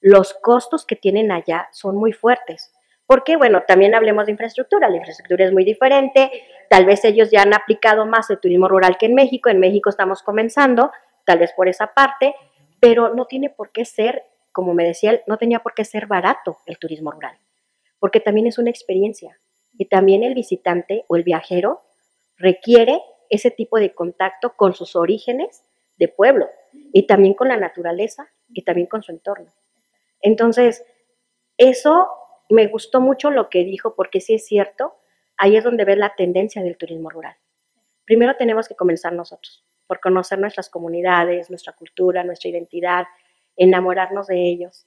los 0.00 0.34
costos 0.34 0.86
que 0.86 0.96
tienen 0.96 1.30
allá 1.30 1.68
son 1.72 1.96
muy 1.96 2.12
fuertes. 2.12 2.72
Porque, 3.06 3.36
bueno, 3.36 3.64
también 3.66 3.94
hablemos 3.94 4.26
de 4.26 4.32
infraestructura. 4.32 4.88
La 4.88 4.96
infraestructura 4.96 5.44
es 5.44 5.52
muy 5.52 5.64
diferente. 5.64 6.30
Tal 6.68 6.86
vez 6.86 7.04
ellos 7.04 7.30
ya 7.30 7.42
han 7.42 7.52
aplicado 7.52 8.06
más 8.06 8.30
el 8.30 8.38
turismo 8.38 8.68
rural 8.68 8.98
que 8.98 9.06
en 9.06 9.14
México. 9.14 9.48
En 9.48 9.58
México 9.58 9.90
estamos 9.90 10.22
comenzando, 10.22 10.92
tal 11.26 11.38
vez 11.38 11.52
por 11.52 11.68
esa 11.68 11.88
parte, 11.92 12.34
pero 12.78 13.12
no 13.14 13.26
tiene 13.26 13.50
por 13.50 13.72
qué 13.72 13.84
ser, 13.84 14.24
como 14.52 14.74
me 14.74 14.84
decía 14.84 15.10
él, 15.10 15.22
no 15.26 15.38
tenía 15.38 15.58
por 15.58 15.74
qué 15.74 15.84
ser 15.84 16.06
barato 16.06 16.58
el 16.66 16.78
turismo 16.78 17.10
rural, 17.10 17.36
porque 17.98 18.20
también 18.20 18.46
es 18.46 18.58
una 18.58 18.70
experiencia. 18.70 19.38
Y 19.76 19.86
también 19.86 20.22
el 20.22 20.34
visitante 20.34 21.04
o 21.08 21.16
el 21.16 21.24
viajero 21.24 21.80
requiere 22.36 23.00
ese 23.28 23.50
tipo 23.50 23.78
de 23.78 23.94
contacto 23.94 24.54
con 24.56 24.74
sus 24.74 24.96
orígenes 24.96 25.64
de 25.96 26.08
pueblo 26.08 26.48
y 26.92 27.06
también 27.06 27.34
con 27.34 27.48
la 27.48 27.56
naturaleza 27.56 28.28
y 28.48 28.62
también 28.62 28.86
con 28.86 29.02
su 29.02 29.12
entorno. 29.12 29.50
Entonces, 30.20 30.84
eso 31.56 32.08
me 32.48 32.66
gustó 32.66 33.00
mucho 33.00 33.30
lo 33.30 33.48
que 33.48 33.64
dijo, 33.64 33.94
porque 33.94 34.20
sí 34.20 34.34
es 34.34 34.46
cierto, 34.46 34.96
ahí 35.36 35.56
es 35.56 35.64
donde 35.64 35.84
ves 35.84 35.98
la 35.98 36.14
tendencia 36.14 36.62
del 36.62 36.76
turismo 36.76 37.10
rural. 37.10 37.36
Primero 38.04 38.36
tenemos 38.36 38.68
que 38.68 38.74
comenzar 38.74 39.12
nosotros, 39.12 39.64
por 39.86 40.00
conocer 40.00 40.38
nuestras 40.38 40.68
comunidades, 40.68 41.48
nuestra 41.48 41.72
cultura, 41.72 42.24
nuestra 42.24 42.50
identidad, 42.50 43.06
enamorarnos 43.56 44.26
de 44.26 44.48
ellos. 44.48 44.86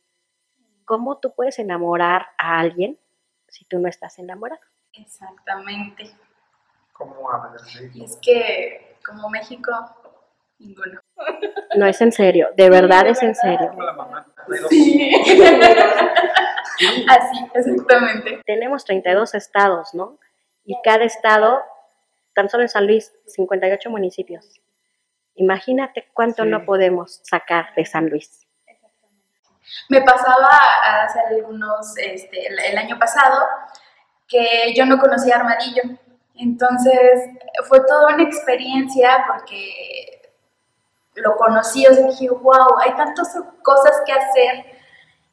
¿Cómo 0.85 1.19
tú 1.19 1.33
puedes 1.33 1.57
enamorar 1.59 2.27
a 2.37 2.59
alguien 2.59 2.99
si 3.47 3.65
tú 3.65 3.79
no 3.79 3.87
estás 3.87 4.19
enamorado? 4.19 4.61
Exactamente. 4.93 6.11
¿Cómo 6.91 7.29
hablas? 7.31 7.63
Y 7.93 8.03
es 8.03 8.17
que 8.17 8.97
como 9.05 9.29
México, 9.29 9.71
ninguno. 10.59 10.99
No 11.75 11.85
es 11.85 12.01
en 12.01 12.11
serio, 12.11 12.49
de 12.55 12.69
verdad 12.69 13.07
es 13.07 13.21
en 13.23 13.35
serio. 13.35 13.69
Como 13.69 13.83
la 13.83 13.93
mamá. 13.93 14.32
Sí. 14.69 15.11
Así, 17.07 17.45
exactamente. 17.53 18.41
Tenemos 18.45 18.83
32 18.85 19.35
estados, 19.35 19.93
¿no? 19.93 20.17
Y 20.65 20.75
cada 20.83 21.03
estado, 21.05 21.61
tan 22.33 22.49
solo 22.49 22.63
en 22.63 22.69
San 22.69 22.87
Luis, 22.87 23.11
58 23.27 23.89
municipios. 23.89 24.59
Imagínate 25.35 26.07
cuánto 26.13 26.43
Sí. 26.43 26.49
no 26.49 26.65
podemos 26.65 27.19
sacar 27.23 27.73
de 27.75 27.85
San 27.85 28.09
Luis. 28.09 28.47
Me 29.89 30.01
pasaba 30.01 30.49
hace 31.03 31.19
algunos, 31.29 31.97
este, 31.97 32.47
el, 32.47 32.59
el 32.59 32.77
año 32.77 32.99
pasado, 32.99 33.45
que 34.27 34.73
yo 34.75 34.85
no 34.85 34.99
conocía 34.99 35.37
Armadillo. 35.37 35.83
Entonces 36.35 37.29
fue 37.67 37.79
toda 37.85 38.13
una 38.15 38.23
experiencia 38.23 39.25
porque 39.27 40.12
lo 41.15 41.35
conocí, 41.35 41.85
o 41.87 41.93
sea, 41.93 42.07
dije, 42.07 42.29
wow, 42.29 42.79
hay 42.83 42.93
tantas 42.95 43.35
cosas 43.61 44.01
que 44.05 44.11
hacer 44.13 44.65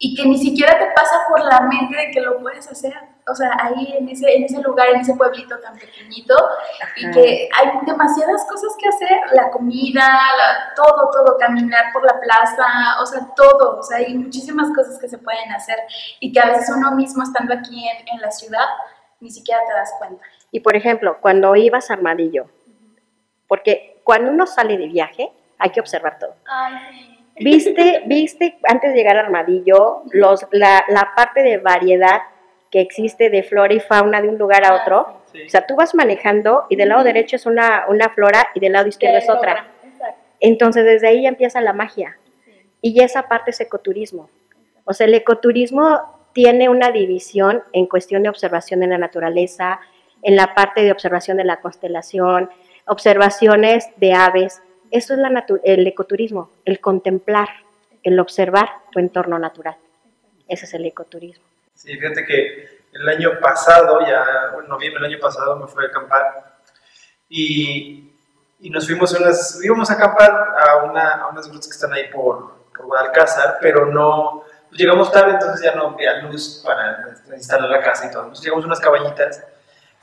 y 0.02 0.14
que 0.14 0.26
ni 0.26 0.38
siquiera 0.38 0.78
te 0.78 0.86
pasa 0.94 1.24
por 1.28 1.40
la 1.44 1.60
mente 1.60 1.96
de 1.96 2.10
que 2.10 2.20
lo 2.20 2.38
puedes 2.40 2.66
hacer. 2.70 2.94
O 3.28 3.34
sea, 3.34 3.50
ahí 3.62 3.94
en 3.98 4.08
ese, 4.08 4.34
en 4.34 4.44
ese 4.44 4.60
lugar, 4.62 4.88
en 4.88 5.00
ese 5.00 5.14
pueblito 5.14 5.58
tan 5.60 5.76
pequeñito, 5.78 6.34
y 6.96 7.04
Ajá. 7.04 7.12
que 7.12 7.48
hay 7.56 7.70
demasiadas 7.86 8.44
cosas 8.50 8.74
que 8.80 8.88
hacer, 8.88 9.20
la 9.32 9.50
comida, 9.50 10.00
la- 10.36 10.74
todo, 10.74 11.10
todo, 11.12 11.36
caminar 11.38 11.92
por 11.92 12.04
la 12.04 12.18
plaza, 12.18 12.66
o 13.00 13.06
sea, 13.06 13.28
todo, 13.36 13.78
o 13.78 13.82
sea, 13.82 13.98
hay 13.98 14.14
muchísimas 14.14 14.68
cosas 14.74 14.98
que 14.98 15.08
se 15.08 15.18
pueden 15.18 15.52
hacer 15.52 15.78
y 16.18 16.32
que 16.32 16.40
a 16.40 16.46
veces 16.46 16.72
uno 16.74 16.92
mismo 16.92 17.22
estando 17.22 17.54
aquí 17.54 17.86
en, 17.88 18.08
en 18.08 18.20
la 18.20 18.30
ciudad 18.30 18.66
ni 19.20 19.30
siquiera 19.30 19.60
te 19.68 19.74
das 19.74 19.92
cuenta. 19.98 20.24
Y 20.50 20.60
por 20.60 20.74
ejemplo, 20.74 21.18
cuando 21.20 21.54
ibas 21.54 21.90
a 21.90 21.94
Armadillo, 21.94 22.46
porque 23.46 24.00
cuando 24.02 24.30
uno 24.30 24.46
sale 24.46 24.76
de 24.78 24.86
viaje, 24.86 25.30
hay 25.60 25.70
que 25.70 25.80
observar 25.80 26.18
todo. 26.18 26.34
¿Viste, 27.36 28.02
viste 28.06 28.58
antes 28.68 28.92
de 28.92 28.96
llegar 28.98 29.16
a 29.16 29.20
Armadillo 29.20 30.02
los, 30.10 30.46
la, 30.50 30.84
la 30.88 31.12
parte 31.16 31.42
de 31.42 31.56
variedad 31.56 32.20
que 32.70 32.80
existe 32.80 33.30
de 33.30 33.42
flora 33.42 33.72
y 33.72 33.80
fauna 33.80 34.20
de 34.20 34.28
un 34.28 34.36
lugar 34.36 34.64
a 34.64 34.74
otro? 34.74 35.22
Sí. 35.32 35.42
O 35.46 35.48
sea, 35.48 35.66
tú 35.66 35.74
vas 35.74 35.94
manejando 35.94 36.66
y 36.68 36.76
del 36.76 36.90
lado 36.90 37.02
derecho 37.02 37.36
es 37.36 37.46
una, 37.46 37.84
una 37.88 38.10
flora 38.10 38.48
y 38.54 38.60
del 38.60 38.72
lado 38.72 38.88
izquierdo 38.88 39.18
es 39.18 39.30
otra. 39.30 39.68
Entonces, 40.40 40.84
desde 40.84 41.08
ahí 41.08 41.22
ya 41.22 41.28
empieza 41.28 41.60
la 41.60 41.72
magia. 41.72 42.16
Y 42.82 43.02
esa 43.02 43.28
parte 43.28 43.52
es 43.52 43.60
ecoturismo. 43.60 44.28
O 44.84 44.92
sea, 44.92 45.06
el 45.06 45.14
ecoturismo 45.14 46.00
tiene 46.32 46.68
una 46.68 46.90
división 46.90 47.62
en 47.72 47.86
cuestión 47.86 48.22
de 48.22 48.28
observación 48.28 48.80
de 48.80 48.86
la 48.86 48.98
naturaleza, 48.98 49.80
en 50.22 50.36
la 50.36 50.54
parte 50.54 50.82
de 50.82 50.92
observación 50.92 51.36
de 51.36 51.44
la 51.44 51.60
constelación, 51.60 52.50
observaciones 52.86 53.88
de 53.96 54.12
aves. 54.14 54.62
Eso 54.90 55.14
es 55.14 55.20
la 55.20 55.44
el 55.64 55.86
ecoturismo, 55.86 56.50
el 56.64 56.80
contemplar, 56.80 57.48
el 58.02 58.18
observar 58.18 58.68
tu 58.90 58.98
entorno 58.98 59.38
natural. 59.38 59.76
Ese 60.48 60.64
es 60.64 60.74
el 60.74 60.84
ecoturismo. 60.86 61.44
Sí, 61.74 61.96
fíjate 61.96 62.24
que 62.26 62.80
el 62.92 63.08
año 63.08 63.38
pasado, 63.40 64.00
ya 64.00 64.52
noviembre 64.68 65.02
del 65.02 65.12
año 65.12 65.20
pasado, 65.20 65.56
me 65.56 65.66
fui 65.66 65.84
a 65.84 65.88
acampar 65.88 66.58
y, 67.28 68.10
y 68.58 68.70
nos 68.70 68.86
fuimos 68.86 69.14
a 69.14 69.18
unas, 69.18 69.64
íbamos 69.64 69.90
a 69.90 69.94
acampar 69.94 70.30
a, 70.30 70.84
una, 70.84 71.12
a 71.12 71.28
unas 71.28 71.48
grutas 71.48 71.68
que 71.68 71.74
están 71.74 71.92
ahí 71.92 72.08
por, 72.12 72.64
por 72.76 72.86
Guadalcázar, 72.86 73.58
pero 73.60 73.86
no, 73.86 74.44
pues 74.68 74.80
llegamos 74.80 75.12
tarde, 75.12 75.32
entonces 75.32 75.62
ya 75.62 75.74
no 75.74 75.88
había 75.88 76.22
luz 76.22 76.62
para 76.64 77.14
instalar 77.36 77.70
la 77.70 77.80
casa 77.80 78.06
y 78.06 78.10
todo. 78.10 78.22
Entonces 78.22 78.44
llegamos 78.44 78.64
a 78.64 78.66
unas 78.66 78.80
cabañitas, 78.80 79.44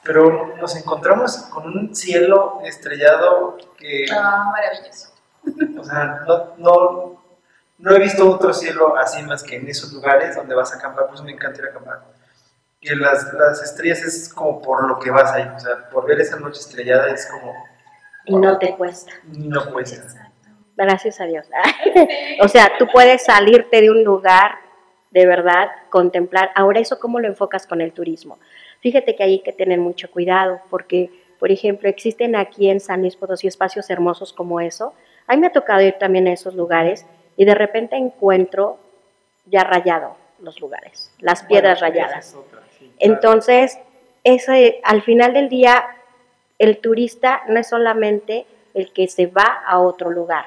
pero 0.03 0.55
nos 0.57 0.75
encontramos 0.75 1.37
con 1.51 1.65
un 1.67 1.95
cielo 1.95 2.59
estrellado 2.63 3.57
que, 3.77 4.05
Ah, 4.11 4.49
maravilloso. 4.51 5.09
o 5.79 5.83
sea, 5.83 6.21
no, 6.27 6.53
no, 6.57 7.21
no 7.77 7.91
he 7.95 7.99
visto 7.99 8.29
otro 8.29 8.53
cielo 8.53 8.97
así 8.97 9.21
más 9.23 9.43
que 9.43 9.55
en 9.57 9.67
esos 9.67 9.91
lugares 9.93 10.35
donde 10.35 10.55
vas 10.55 10.73
a 10.73 10.77
acampar, 10.77 11.05
por 11.05 11.15
eso 11.15 11.23
me 11.23 11.31
encanta 11.33 11.59
ir 11.59 11.67
a 11.67 11.69
acampar. 11.71 12.01
Que 12.79 12.95
las, 12.95 13.33
las 13.33 13.61
estrellas 13.63 14.01
es 14.01 14.31
como 14.33 14.61
por 14.61 14.87
lo 14.87 14.99
que 14.99 15.09
vas 15.11 15.31
ahí, 15.31 15.49
o 15.55 15.59
sea, 15.59 15.89
por 15.89 16.05
ver 16.05 16.21
esa 16.21 16.37
noche 16.39 16.59
estrellada 16.61 17.07
es 17.09 17.25
como, 17.27 17.53
Y 18.25 18.35
no 18.35 18.57
te 18.59 18.75
cuesta. 18.75 19.11
no 19.25 19.71
cuesta. 19.73 20.03
Exacto. 20.03 20.49
Gracias 20.75 21.19
a 21.19 21.25
Dios. 21.25 21.47
o 22.41 22.47
sea, 22.47 22.71
tú 22.77 22.87
puedes 22.93 23.25
salirte 23.25 23.81
de 23.81 23.89
un 23.89 24.03
lugar, 24.03 24.51
de 25.09 25.25
verdad, 25.25 25.69
contemplar. 25.89 26.51
Ahora, 26.53 26.79
¿eso 26.79 26.99
cómo 26.99 27.19
lo 27.19 27.27
enfocas 27.27 27.65
con 27.65 27.81
el 27.81 27.93
turismo? 27.93 28.37
Fíjate 28.81 29.15
que 29.15 29.23
hay 29.23 29.39
que 29.39 29.51
tener 29.53 29.79
mucho 29.79 30.09
cuidado 30.11 30.59
porque, 30.69 31.09
por 31.39 31.51
ejemplo, 31.51 31.89
existen 31.89 32.35
aquí 32.35 32.69
en 32.69 32.79
San 32.79 33.01
Luis 33.01 33.15
Potosí 33.15 33.47
espacios 33.47 33.89
hermosos 33.89 34.33
como 34.33 34.59
eso. 34.61 34.93
A 35.27 35.33
mí 35.35 35.41
me 35.41 35.47
ha 35.47 35.51
tocado 35.51 35.81
ir 35.81 35.93
también 35.93 36.27
a 36.27 36.33
esos 36.33 36.53
lugares 36.55 37.05
y 37.35 37.45
de 37.45 37.55
repente 37.55 37.95
encuentro 37.95 38.77
ya 39.45 39.63
rayado 39.63 40.15
los 40.39 40.59
lugares, 40.59 41.11
las 41.19 41.43
piedras 41.43 41.79
Bueno, 41.79 41.95
rayadas. 41.95 42.27
es 42.29 42.35
otra, 42.35 42.61
sí, 42.77 42.91
claro. 42.95 42.95
Entonces, 42.99 43.79
ese, 44.23 44.79
al 44.83 45.01
final 45.01 45.33
del 45.33 45.49
día, 45.49 45.85
el 46.59 46.77
turista 46.77 47.41
no 47.47 47.59
es 47.59 47.67
solamente 47.69 48.45
el 48.73 48.91
que 48.93 49.07
se 49.07 49.25
va 49.27 49.63
a 49.65 49.79
otro 49.79 50.09
lugar. 50.11 50.45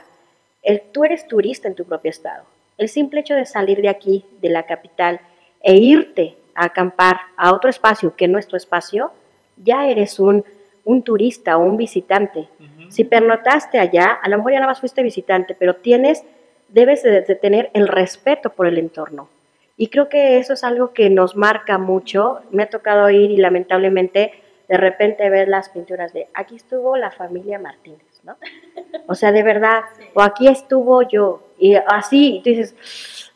El, 0.62 0.80
tú 0.92 1.04
eres 1.04 1.26
turista 1.26 1.66
en 1.66 1.74
tu 1.74 1.84
propio 1.84 2.10
estado. 2.10 2.44
El 2.78 2.88
simple 2.88 3.20
hecho 3.20 3.34
de 3.34 3.46
salir 3.46 3.80
de 3.82 3.88
aquí, 3.88 4.24
de 4.40 4.50
la 4.50 4.64
capital, 4.64 5.20
e 5.62 5.74
irte 5.76 6.36
a 6.60 6.66
acampar 6.66 7.20
a 7.36 7.52
otro 7.52 7.70
espacio 7.70 8.14
que 8.16 8.28
no 8.28 8.38
es 8.38 8.46
tu 8.46 8.56
espacio, 8.56 9.12
ya 9.56 9.88
eres 9.88 10.20
un, 10.20 10.44
un 10.84 11.02
turista 11.02 11.56
o 11.56 11.60
un 11.60 11.76
visitante. 11.76 12.48
Si 12.88 13.04
pernotaste 13.04 13.78
allá, 13.78 14.18
a 14.20 14.28
lo 14.28 14.36
mejor 14.38 14.52
ya 14.52 14.58
nada 14.58 14.72
más 14.72 14.80
fuiste 14.80 15.02
visitante, 15.02 15.54
pero 15.54 15.76
tienes, 15.76 16.24
debes 16.68 17.02
de, 17.02 17.22
de 17.22 17.34
tener 17.36 17.70
el 17.72 17.86
respeto 17.86 18.50
por 18.50 18.66
el 18.66 18.78
entorno. 18.78 19.28
Y 19.76 19.88
creo 19.88 20.08
que 20.08 20.38
eso 20.38 20.52
es 20.52 20.64
algo 20.64 20.92
que 20.92 21.08
nos 21.08 21.36
marca 21.36 21.78
mucho. 21.78 22.40
Me 22.50 22.64
ha 22.64 22.68
tocado 22.68 23.08
ir 23.10 23.30
y 23.30 23.36
lamentablemente 23.36 24.32
de 24.68 24.76
repente 24.76 25.28
ver 25.30 25.48
las 25.48 25.68
pinturas 25.68 26.12
de 26.12 26.28
aquí 26.32 26.54
estuvo 26.54 26.96
la 26.96 27.10
familia 27.10 27.58
Martínez, 27.58 28.20
¿no? 28.22 28.36
O 29.08 29.14
sea, 29.16 29.32
de 29.32 29.42
verdad, 29.42 29.82
o 30.14 30.22
aquí 30.22 30.46
estuvo 30.46 31.02
yo, 31.02 31.42
y 31.58 31.74
así, 31.74 32.40
tú 32.44 32.50
dices, 32.50 33.29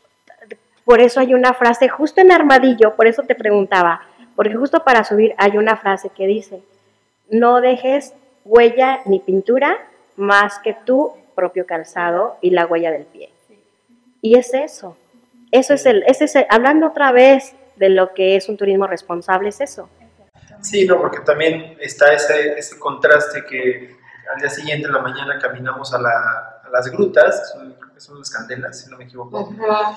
por 0.85 1.01
eso 1.01 1.21
hay 1.21 1.35
una 1.35 1.55
frase 1.55 1.89
justo 1.89 2.21
en 2.21 2.33
Armadillo, 2.33 2.95
por 2.95 3.07
eso 3.07 3.23
te 3.23 3.35
preguntaba, 3.35 4.03
porque 4.37 4.55
justo 4.55 4.85
para 4.85 5.05
subir 5.05 5.35
hay 5.39 5.57
una 5.57 5.77
frase 5.77 6.11
que 6.11 6.27
dice, 6.27 6.63
no 7.31 7.61
dejes 7.61 8.15
huella 8.45 9.01
ni 9.07 9.21
pintura 9.21 9.79
más 10.17 10.59
que 10.59 10.75
tu 10.85 11.13
propio 11.35 11.67
calzado 11.67 12.37
y 12.41 12.51
la 12.51 12.67
huella 12.67 12.91
del 12.91 13.05
pie. 13.05 13.31
Y 14.21 14.37
es 14.37 14.55
eso, 14.55 14.97
eso 15.51 15.75
es 15.75 15.87
el, 15.87 16.03
es 16.07 16.21
ese, 16.21 16.47
hablando 16.51 16.89
otra 16.89 17.13
vez 17.13 17.55
de 17.77 17.89
lo 17.89 18.15
que 18.15 18.37
es 18.37 18.49
un 18.49 18.57
turismo 18.57 18.87
responsable, 18.87 19.49
es 19.49 19.61
eso. 19.61 19.89
Sí, 20.61 20.87
no, 20.87 20.99
porque 20.99 21.21
también 21.21 21.77
está 21.81 22.13
ese, 22.13 22.59
ese 22.59 22.79
contraste 22.79 23.45
que 23.45 23.97
al 24.33 24.41
día 24.41 24.49
siguiente, 24.49 24.87
en 24.87 24.95
la 24.95 25.01
mañana, 25.01 25.39
caminamos 25.39 25.93
a, 25.93 26.01
la, 26.01 26.11
a 26.65 26.71
las 26.73 26.91
grutas, 26.91 27.53
son, 27.53 27.77
son, 27.99 28.19
las 28.19 28.31
candelas, 28.31 28.81
si 28.81 28.91
no 28.91 28.97
me 28.97 29.05
equivoco. 29.05 29.41
Uh 29.41 29.53
-huh. 29.53 29.97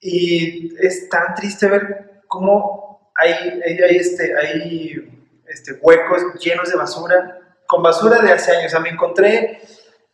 Y 0.00 0.74
es 0.84 1.08
tan 1.08 1.34
triste 1.34 1.68
ver 1.68 2.22
cómo 2.28 3.10
hay, 3.14 3.32
hay, 3.32 3.96
este, 3.96 4.36
hay 4.38 5.10
este, 5.46 5.72
huecos 5.80 6.22
llenos 6.40 6.70
de 6.70 6.76
basura, 6.76 7.40
con 7.66 7.82
basura 7.82 8.20
de 8.20 8.32
hace 8.32 8.52
años. 8.52 8.66
O 8.66 8.70
sea, 8.70 8.80
me 8.80 8.90
encontré, 8.90 9.60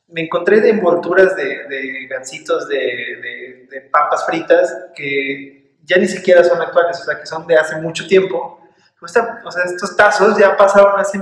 me 0.08 0.22
encontré 0.22 0.60
de 0.60 0.70
envolturas 0.70 1.36
de, 1.36 1.66
de 1.68 2.06
gancitos, 2.08 2.68
de, 2.68 2.76
de, 2.76 3.66
de 3.70 3.80
papas 3.92 4.24
fritas, 4.26 4.74
que 4.94 5.76
ya 5.84 5.96
ni 5.98 6.06
siquiera 6.06 6.44
son 6.44 6.60
actuales, 6.60 7.00
o 7.00 7.04
sea, 7.04 7.18
que 7.18 7.26
son 7.26 7.46
de 7.46 7.56
hace 7.56 7.76
mucho 7.76 8.06
tiempo 8.06 8.62
o 9.02 9.08
sea, 9.08 9.64
estos 9.64 9.96
tazos 9.96 10.38
ya 10.38 10.56
pasaron 10.56 10.98
hace 11.00 11.20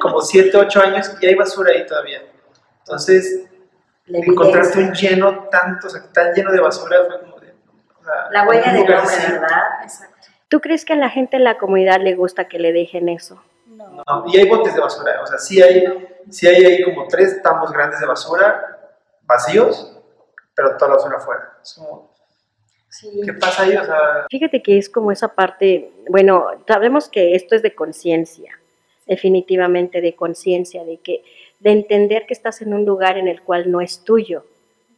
como 0.00 0.22
7, 0.22 0.56
8 0.56 0.80
años 0.80 1.12
y 1.20 1.26
hay 1.26 1.34
basura 1.34 1.72
ahí 1.72 1.86
todavía. 1.86 2.22
Entonces, 2.78 3.44
encontraste 4.06 4.78
un 4.78 4.94
lleno 4.94 5.48
tanto, 5.50 5.88
o 5.88 5.90
sea, 5.90 6.10
tan 6.10 6.32
lleno 6.32 6.50
de 6.50 6.60
basura, 6.60 7.04
fue 7.06 7.20
como 7.20 7.38
de... 7.40 7.48
O 7.50 7.97
sea, 7.97 7.97
la 8.30 8.46
huella 8.46 8.72
del 8.72 8.82
hombre, 8.82 9.16
¿verdad? 9.32 9.82
Exacto. 9.82 10.28
¿Tú 10.48 10.60
crees 10.60 10.84
que 10.84 10.94
a 10.94 10.96
la 10.96 11.10
gente 11.10 11.36
en 11.36 11.44
la 11.44 11.58
comunidad 11.58 12.00
le 12.00 12.14
gusta 12.14 12.48
que 12.48 12.58
le 12.58 12.72
dejen 12.72 13.08
eso? 13.08 13.42
No. 13.66 14.02
no. 14.06 14.24
Y 14.26 14.38
hay 14.38 14.48
botes 14.48 14.74
de 14.74 14.80
basura, 14.80 15.20
o 15.22 15.26
sea, 15.26 15.38
sí 15.38 15.62
hay, 15.62 15.84
sí 16.30 16.46
hay 16.46 16.64
ahí 16.64 16.82
como 16.82 17.06
tres 17.06 17.42
tambos 17.42 17.70
grandes 17.72 18.00
de 18.00 18.06
basura 18.06 18.78
vacíos, 19.22 20.00
pero 20.54 20.76
toda 20.76 20.92
la 20.92 20.96
basura 20.96 21.16
afuera. 21.18 21.58
Como, 21.76 22.08
Sí. 22.90 23.20
¿Qué 23.24 23.34
pasa 23.34 23.64
ahí? 23.64 23.76
O 23.76 23.84
sea... 23.84 24.26
Fíjate 24.30 24.62
que 24.62 24.78
es 24.78 24.88
como 24.88 25.12
esa 25.12 25.28
parte, 25.28 25.90
bueno, 26.08 26.46
sabemos 26.66 27.08
que 27.08 27.34
esto 27.34 27.54
es 27.54 27.62
de 27.62 27.74
conciencia, 27.74 28.58
definitivamente 29.06 30.00
de 30.00 30.16
conciencia, 30.16 30.84
de 30.84 30.98
que 30.98 31.22
de 31.60 31.72
entender 31.72 32.24
que 32.26 32.34
estás 32.34 32.62
en 32.62 32.72
un 32.72 32.84
lugar 32.84 33.18
en 33.18 33.28
el 33.28 33.42
cual 33.42 33.70
no 33.70 33.80
es 33.80 34.04
tuyo, 34.04 34.44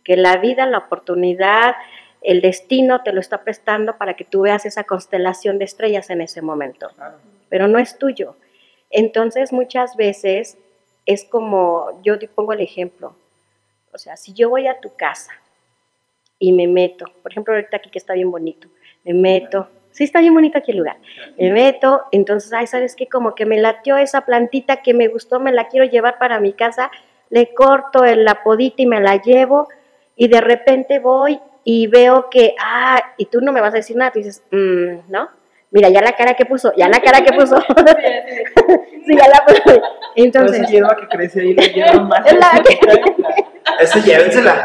que 0.04 0.16
la 0.16 0.36
vida, 0.36 0.66
la 0.66 0.78
oportunidad, 0.78 1.74
el 2.22 2.40
destino 2.40 3.02
te 3.02 3.12
lo 3.12 3.20
está 3.20 3.42
prestando 3.42 3.96
para 3.96 4.14
que 4.14 4.24
tú 4.24 4.42
veas 4.42 4.66
esa 4.66 4.84
constelación 4.84 5.58
de 5.58 5.64
estrellas 5.64 6.10
en 6.10 6.20
ese 6.20 6.42
momento, 6.42 6.90
claro. 6.96 7.16
pero 7.48 7.68
no 7.68 7.78
es 7.78 7.98
tuyo. 7.98 8.36
Entonces 8.90 9.52
muchas 9.52 9.96
veces 9.96 10.58
es 11.06 11.24
como, 11.24 12.00
yo 12.02 12.18
te 12.18 12.28
pongo 12.28 12.52
el 12.52 12.60
ejemplo, 12.60 13.14
o 13.92 13.98
sea, 13.98 14.16
si 14.16 14.32
yo 14.32 14.50
voy 14.50 14.66
a 14.66 14.80
tu 14.80 14.94
casa 14.94 15.32
y 16.38 16.52
me 16.52 16.66
meto. 16.66 17.06
Por 17.22 17.32
ejemplo, 17.32 17.54
ahorita 17.54 17.76
aquí 17.76 17.90
que 17.90 17.98
está 17.98 18.14
bien 18.14 18.30
bonito, 18.30 18.68
me 19.04 19.14
meto. 19.14 19.68
Sí, 19.92 20.04
está 20.04 20.20
bien 20.20 20.32
bonito 20.32 20.58
aquí 20.58 20.70
el 20.70 20.78
lugar. 20.78 20.96
Me 21.36 21.50
meto, 21.50 22.02
entonces, 22.12 22.52
ay, 22.52 22.66
¿sabes 22.66 22.94
qué? 22.94 23.08
Como 23.08 23.34
que 23.34 23.44
me 23.44 23.60
latió 23.60 23.96
esa 23.96 24.22
plantita 24.22 24.82
que 24.82 24.94
me 24.94 25.08
gustó, 25.08 25.40
me 25.40 25.52
la 25.52 25.68
quiero 25.68 25.84
llevar 25.84 26.18
para 26.18 26.38
mi 26.40 26.52
casa, 26.52 26.90
le 27.28 27.52
corto 27.54 28.04
el 28.04 28.24
la 28.24 28.42
podita 28.42 28.82
y 28.82 28.86
me 28.86 29.00
la 29.00 29.20
llevo, 29.20 29.68
y 30.16 30.28
de 30.28 30.40
repente 30.40 31.00
voy 31.00 31.40
y 31.64 31.86
veo 31.86 32.28
que, 32.30 32.54
ah, 32.58 33.02
y 33.16 33.26
tú 33.26 33.40
no 33.40 33.52
me 33.52 33.60
vas 33.60 33.74
a 33.74 33.78
decir 33.78 33.96
nada, 33.96 34.10
tú 34.10 34.18
dices, 34.18 34.42
mmm, 34.50 35.00
¿no? 35.08 35.28
Mira, 35.72 35.88
ya 35.88 36.00
la 36.00 36.12
cara 36.12 36.34
que 36.34 36.46
puso, 36.46 36.72
ya 36.76 36.88
la 36.88 37.00
cara 37.00 37.24
que 37.24 37.32
puso. 37.32 37.56
sí, 39.06 39.16
ya 39.16 39.28
la 39.28 39.44
puso. 39.46 39.80
Entonces. 40.16 40.60
Esa 40.60 40.70
hierba 40.70 40.96
que 40.96 41.08
crece 41.08 41.40
ahí, 41.40 41.54
la 41.54 41.66
hierba 41.66 42.02
más. 42.02 42.26
Esa 43.78 43.98
llévensela. 44.00 44.64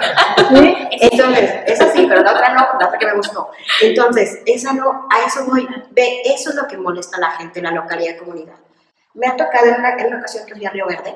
¿Sí? 0.50 0.76
Entonces, 1.02 1.54
esa 1.68 1.92
sí, 1.92 2.06
pero 2.10 2.24
la 2.24 2.32
otra 2.32 2.50
no, 2.54 2.80
la 2.80 2.88
otra 2.88 2.98
que 2.98 3.06
me 3.06 3.14
gustó. 3.14 3.52
Entonces, 3.82 4.42
esa 4.46 4.74
no, 4.74 5.08
a 5.12 5.28
eso 5.28 5.46
voy. 5.46 5.68
Ve, 5.92 6.22
eso 6.26 6.50
es 6.50 6.56
lo 6.56 6.68
que 6.68 6.78
molesta 6.78 7.18
a 7.18 7.20
la 7.20 7.32
gente 7.32 7.60
en 7.60 7.66
la 7.66 7.72
localidad 7.72 8.16
y 8.16 8.18
comunidad. 8.18 8.56
Me 9.14 9.28
ha 9.28 9.36
tocado 9.36 9.68
en 9.68 9.76
una, 9.76 9.94
en 9.94 10.08
una 10.08 10.18
ocasión 10.18 10.46
que 10.46 10.56
fui 10.56 10.66
a 10.66 10.72
Río 10.72 10.88
Verde, 10.88 11.16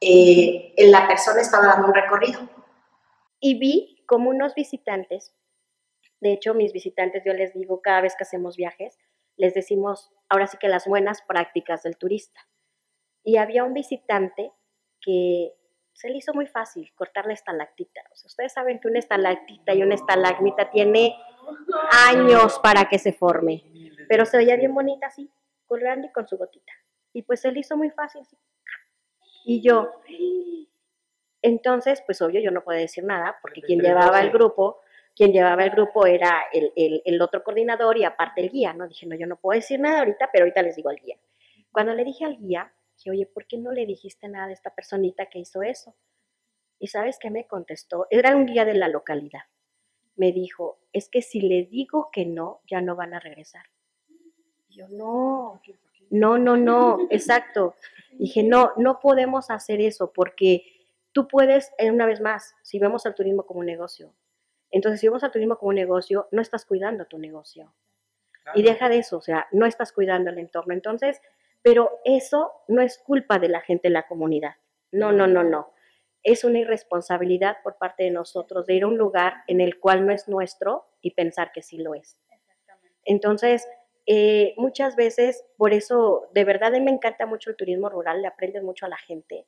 eh, 0.00 0.74
la 0.76 1.08
persona 1.08 1.40
estaba 1.40 1.66
dando 1.66 1.88
un 1.88 1.94
recorrido. 1.94 2.40
Y 3.40 3.58
vi 3.58 3.93
como 4.06 4.30
unos 4.30 4.54
visitantes, 4.54 5.34
de 6.20 6.32
hecho, 6.32 6.54
mis 6.54 6.72
visitantes, 6.72 7.22
yo 7.24 7.32
les 7.34 7.52
digo 7.52 7.82
cada 7.82 8.00
vez 8.00 8.14
que 8.16 8.24
hacemos 8.24 8.56
viajes, 8.56 8.98
les 9.36 9.52
decimos 9.52 10.12
ahora 10.28 10.46
sí 10.46 10.56
que 10.58 10.68
las 10.68 10.86
buenas 10.86 11.22
prácticas 11.22 11.82
del 11.82 11.96
turista. 11.96 12.40
Y 13.22 13.36
había 13.36 13.64
un 13.64 13.74
visitante 13.74 14.52
que 15.00 15.52
se 15.92 16.08
le 16.08 16.16
hizo 16.16 16.34
muy 16.34 16.46
fácil 16.46 16.92
cortar 16.94 17.26
la 17.26 17.34
estalactita. 17.34 18.02
Ustedes 18.24 18.52
saben 18.52 18.80
que 18.80 18.88
una 18.88 18.98
estalactita 18.98 19.74
y 19.74 19.82
una 19.82 19.94
estalagmita 19.94 20.70
tiene 20.70 21.16
años 22.08 22.58
para 22.62 22.88
que 22.88 22.98
se 22.98 23.12
forme, 23.12 23.64
pero 24.08 24.24
se 24.24 24.36
veía 24.36 24.56
bien 24.56 24.74
bonita 24.74 25.06
así, 25.06 25.30
colgando 25.66 26.06
y 26.06 26.12
con 26.12 26.26
su 26.26 26.36
gotita. 26.36 26.72
Y 27.12 27.22
pues 27.22 27.40
se 27.40 27.52
le 27.52 27.60
hizo 27.60 27.76
muy 27.76 27.90
fácil. 27.90 28.22
Y 29.44 29.62
yo, 29.62 29.92
entonces, 31.44 32.02
pues 32.06 32.22
obvio, 32.22 32.40
yo 32.40 32.50
no 32.50 32.64
puedo 32.64 32.78
decir 32.78 33.04
nada, 33.04 33.36
porque 33.42 33.60
quien 33.60 33.78
llevaba 33.80 34.22
el 34.22 34.30
grupo, 34.30 34.80
quien 35.14 35.30
llevaba 35.30 35.62
el 35.62 35.68
grupo 35.68 36.06
era 36.06 36.44
el, 36.50 36.72
el, 36.74 37.02
el, 37.04 37.20
otro 37.20 37.44
coordinador 37.44 37.98
y 37.98 38.04
aparte 38.04 38.40
el 38.40 38.48
guía, 38.48 38.72
¿no? 38.72 38.88
Dije, 38.88 39.04
no, 39.04 39.14
yo 39.14 39.26
no 39.26 39.36
puedo 39.36 39.60
decir 39.60 39.78
nada 39.78 39.98
ahorita, 39.98 40.30
pero 40.32 40.44
ahorita 40.44 40.62
les 40.62 40.74
digo 40.74 40.88
al 40.88 40.96
guía. 40.96 41.18
Cuando 41.70 41.92
le 41.92 42.02
dije 42.02 42.24
al 42.24 42.38
guía, 42.38 42.72
dije, 42.96 43.10
oye, 43.10 43.26
¿por 43.26 43.46
qué 43.46 43.58
no 43.58 43.72
le 43.72 43.84
dijiste 43.84 44.26
nada 44.26 44.46
a 44.46 44.52
esta 44.52 44.74
personita 44.74 45.26
que 45.26 45.38
hizo 45.38 45.62
eso? 45.62 45.94
Y 46.78 46.86
sabes 46.86 47.18
qué 47.20 47.28
me 47.28 47.46
contestó, 47.46 48.06
era 48.08 48.34
un 48.34 48.46
guía 48.46 48.64
de 48.64 48.74
la 48.74 48.88
localidad. 48.88 49.42
Me 50.16 50.32
dijo, 50.32 50.78
es 50.94 51.10
que 51.10 51.20
si 51.20 51.42
le 51.42 51.66
digo 51.66 52.08
que 52.10 52.24
no, 52.24 52.62
ya 52.66 52.80
no 52.80 52.96
van 52.96 53.12
a 53.12 53.20
regresar. 53.20 53.66
Y 54.70 54.76
yo, 54.78 54.88
no, 54.88 55.60
no, 56.08 56.38
no, 56.38 56.56
no, 56.56 57.06
exacto. 57.10 57.74
Dije, 58.12 58.42
no, 58.42 58.72
no 58.78 58.98
podemos 58.98 59.50
hacer 59.50 59.82
eso 59.82 60.10
porque 60.10 60.73
tú 61.14 61.28
puedes, 61.28 61.72
una 61.80 62.04
vez 62.04 62.20
más, 62.20 62.54
si 62.62 62.78
vemos 62.78 63.06
al 63.06 63.14
turismo 63.14 63.46
como 63.46 63.60
un 63.60 63.66
negocio, 63.66 64.12
entonces 64.70 65.00
si 65.00 65.06
vemos 65.06 65.22
al 65.22 65.30
turismo 65.30 65.56
como 65.56 65.70
un 65.70 65.76
negocio, 65.76 66.28
no 66.32 66.42
estás 66.42 66.66
cuidando 66.66 67.06
tu 67.06 67.18
negocio. 67.18 67.72
Claro. 68.42 68.58
Y 68.58 68.62
deja 68.62 68.88
de 68.88 68.98
eso, 68.98 69.16
o 69.16 69.20
sea, 69.22 69.46
no 69.52 69.64
estás 69.64 69.92
cuidando 69.92 70.30
el 70.30 70.38
entorno. 70.38 70.74
Entonces, 70.74 71.22
pero 71.62 72.00
eso 72.04 72.52
no 72.68 72.82
es 72.82 72.98
culpa 72.98 73.38
de 73.38 73.48
la 73.48 73.60
gente 73.60 73.86
en 73.86 73.94
la 73.94 74.06
comunidad. 74.06 74.56
No, 74.90 75.12
no, 75.12 75.26
no, 75.26 75.44
no. 75.44 75.72
Es 76.24 76.42
una 76.42 76.58
irresponsabilidad 76.58 77.58
por 77.62 77.78
parte 77.78 78.02
de 78.02 78.10
nosotros 78.10 78.66
de 78.66 78.74
ir 78.74 78.82
a 78.82 78.88
un 78.88 78.98
lugar 78.98 79.44
en 79.46 79.60
el 79.60 79.78
cual 79.78 80.04
no 80.04 80.12
es 80.12 80.28
nuestro 80.28 80.86
y 81.00 81.12
pensar 81.12 81.52
que 81.52 81.62
sí 81.62 81.78
lo 81.78 81.94
es. 81.94 82.18
Entonces, 83.04 83.68
eh, 84.06 84.54
muchas 84.56 84.96
veces, 84.96 85.44
por 85.56 85.72
eso, 85.72 86.28
de 86.34 86.44
verdad, 86.44 86.74
a 86.74 86.78
mí 86.78 86.84
me 86.84 86.90
encanta 86.90 87.26
mucho 87.26 87.50
el 87.50 87.56
turismo 87.56 87.88
rural, 87.88 88.20
le 88.20 88.28
aprendes 88.28 88.62
mucho 88.62 88.86
a 88.86 88.88
la 88.88 88.98
gente. 88.98 89.46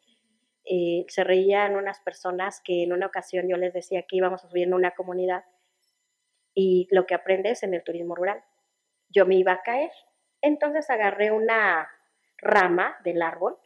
Eh, 0.68 1.07
se 1.09 1.22
reían 1.22 1.76
unas 1.76 2.00
personas 2.00 2.61
que 2.61 2.83
en 2.83 2.92
una 2.92 3.07
ocasión 3.07 3.48
yo 3.48 3.57
les 3.57 3.72
decía 3.72 4.02
que 4.02 4.16
íbamos 4.16 4.44
a 4.44 4.48
en 4.52 4.74
una 4.74 4.90
comunidad 4.90 5.44
y 6.55 6.88
lo 6.90 7.07
que 7.07 7.14
aprendes 7.14 7.62
en 7.62 7.72
el 7.72 7.85
turismo 7.85 8.16
rural. 8.16 8.42
Yo 9.09 9.26
me 9.26 9.37
iba 9.37 9.52
a 9.52 9.62
caer, 9.62 9.92
entonces 10.40 10.90
agarré 10.90 11.31
una 11.31 11.88
rama 12.38 12.96
del 13.05 13.22
árbol. 13.22 13.57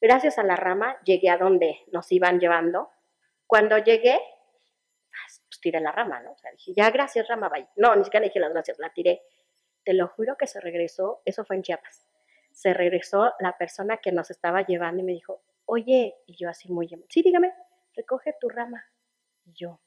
Gracias 0.00 0.38
a 0.38 0.42
la 0.42 0.56
rama 0.56 0.98
llegué 1.04 1.30
a 1.30 1.38
donde 1.38 1.78
nos 1.92 2.10
iban 2.10 2.40
llevando. 2.40 2.90
Cuando 3.46 3.78
llegué, 3.78 4.18
pues 5.48 5.60
tiré 5.60 5.80
la 5.80 5.92
rama, 5.92 6.20
¿no? 6.20 6.32
O 6.32 6.36
sea, 6.36 6.50
dije, 6.50 6.72
ya 6.74 6.90
gracias 6.90 7.28
rama, 7.28 7.48
vaya. 7.48 7.68
No, 7.76 7.94
ni 7.94 8.04
siquiera 8.04 8.24
dije 8.24 8.40
las 8.40 8.52
gracias, 8.52 8.78
la 8.78 8.92
tiré. 8.92 9.22
Te 9.84 9.94
lo 9.94 10.08
juro 10.08 10.36
que 10.36 10.48
se 10.48 10.60
regresó, 10.60 11.22
eso 11.24 11.44
fue 11.44 11.56
en 11.56 11.62
Chiapas. 11.62 12.06
Se 12.50 12.74
regresó 12.74 13.32
la 13.38 13.56
persona 13.56 13.98
que 13.98 14.10
nos 14.10 14.30
estaba 14.30 14.66
llevando 14.66 15.02
y 15.02 15.04
me 15.04 15.12
dijo, 15.12 15.42
oye, 15.66 16.14
y 16.26 16.36
yo 16.36 16.48
así 16.48 16.72
muy, 16.72 16.88
sí, 17.08 17.22
dígame, 17.22 17.52
recoge 17.94 18.34
tu 18.40 18.48
rama. 18.48 18.84
Y 19.44 19.52
yo, 19.54 19.80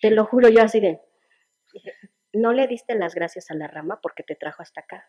te 0.00 0.10
lo 0.10 0.26
juro, 0.26 0.48
yo 0.48 0.62
así 0.62 0.80
de, 0.80 1.00
no 2.32 2.52
le 2.52 2.66
diste 2.66 2.94
las 2.94 3.14
gracias 3.14 3.50
a 3.50 3.54
la 3.54 3.68
rama 3.68 4.00
porque 4.02 4.22
te 4.22 4.34
trajo 4.34 4.62
hasta 4.62 4.82
acá. 4.82 5.08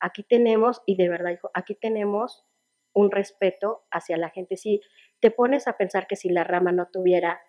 Aquí 0.00 0.24
tenemos, 0.24 0.82
y 0.86 0.96
de 0.96 1.08
verdad 1.08 1.30
dijo, 1.30 1.50
aquí 1.54 1.74
tenemos 1.74 2.44
un 2.92 3.10
respeto 3.10 3.84
hacia 3.90 4.16
la 4.16 4.30
gente. 4.30 4.56
Si 4.56 4.80
te 5.20 5.30
pones 5.30 5.68
a 5.68 5.76
pensar 5.76 6.06
que 6.06 6.16
si 6.16 6.28
la 6.28 6.44
rama 6.44 6.72
no 6.72 6.88
te 6.88 6.98
hubiera 6.98 7.40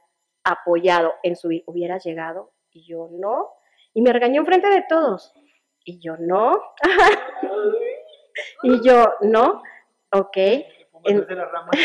apoyado 0.44 1.14
en 1.24 1.36
subir, 1.36 1.64
hubieras 1.66 2.04
llegado, 2.04 2.54
y 2.72 2.86
yo 2.86 3.10
no, 3.12 3.50
y 3.94 4.02
me 4.02 4.14
regañó 4.14 4.42
enfrente 4.42 4.70
de 4.70 4.84
todos, 4.88 5.34
y 5.84 6.00
yo 6.00 6.18
no, 6.18 6.62
y 8.64 8.88
yo 8.88 9.14
no, 9.22 9.62
ok. 10.12 10.38
En- 11.10 11.26
de 11.26 11.36
la 11.36 11.46
rama. 11.46 11.72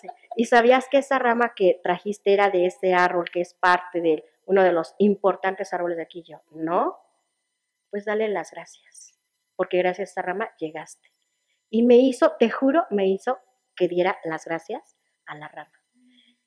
Sí. 0.00 0.08
Y 0.34 0.46
sabías 0.46 0.88
que 0.88 0.96
esa 0.96 1.18
rama 1.18 1.52
que 1.54 1.78
trajiste 1.82 2.32
era 2.32 2.48
de 2.48 2.64
ese 2.64 2.94
árbol 2.94 3.28
que 3.30 3.42
es 3.42 3.52
parte 3.52 4.00
de 4.00 4.24
uno 4.46 4.62
de 4.62 4.72
los 4.72 4.94
importantes 4.96 5.74
árboles 5.74 5.98
de 5.98 6.04
aquí. 6.04 6.22
Yo, 6.22 6.40
no, 6.52 6.98
pues 7.90 8.06
dale 8.06 8.28
las 8.28 8.50
gracias, 8.50 9.18
porque 9.56 9.76
gracias 9.76 10.08
a 10.08 10.12
esa 10.12 10.22
rama 10.22 10.50
llegaste. 10.56 11.12
Y 11.68 11.82
me 11.82 11.96
hizo, 11.96 12.32
te 12.38 12.48
juro, 12.48 12.86
me 12.88 13.08
hizo 13.08 13.40
que 13.76 13.88
diera 13.88 14.18
las 14.24 14.46
gracias 14.46 14.96
a 15.26 15.34
la 15.36 15.48
rama. 15.48 15.72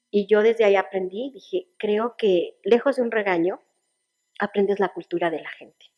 Y 0.10 0.26
yo 0.26 0.42
desde 0.42 0.66
ahí 0.66 0.76
aprendí, 0.76 1.30
dije, 1.32 1.68
creo 1.78 2.16
que 2.18 2.58
lejos 2.64 2.96
de 2.96 3.04
un 3.04 3.12
regaño, 3.12 3.62
aprendes 4.40 4.80
la 4.80 4.90
cultura 4.90 5.30
de 5.30 5.42
la 5.42 5.50
gente. 5.50 5.92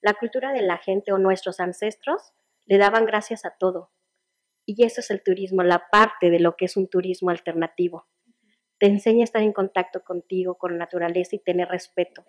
La 0.00 0.14
cultura 0.14 0.52
de 0.52 0.62
la 0.62 0.78
gente 0.78 1.12
o 1.12 1.18
nuestros 1.18 1.60
ancestros 1.60 2.32
le 2.64 2.78
daban 2.78 3.04
gracias 3.04 3.44
a 3.44 3.50
todo. 3.50 3.90
Y 4.64 4.84
eso 4.84 5.00
es 5.00 5.10
el 5.10 5.22
turismo, 5.22 5.62
la 5.62 5.84
parte 5.90 6.30
de 6.30 6.38
lo 6.40 6.56
que 6.56 6.66
es 6.66 6.76
un 6.76 6.88
turismo 6.88 7.30
alternativo. 7.30 8.06
Te 8.78 8.86
enseña 8.86 9.22
a 9.22 9.24
estar 9.24 9.42
en 9.42 9.52
contacto 9.52 10.02
contigo, 10.02 10.56
con 10.56 10.72
la 10.72 10.78
naturaleza 10.78 11.36
y 11.36 11.38
tener 11.40 11.68
respeto. 11.68 12.24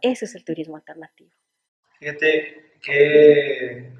Ese 0.00 0.24
es 0.24 0.34
el 0.34 0.44
turismo 0.44 0.76
alternativo. 0.76 1.30
Fíjate 1.98 2.78
que, 2.82 3.92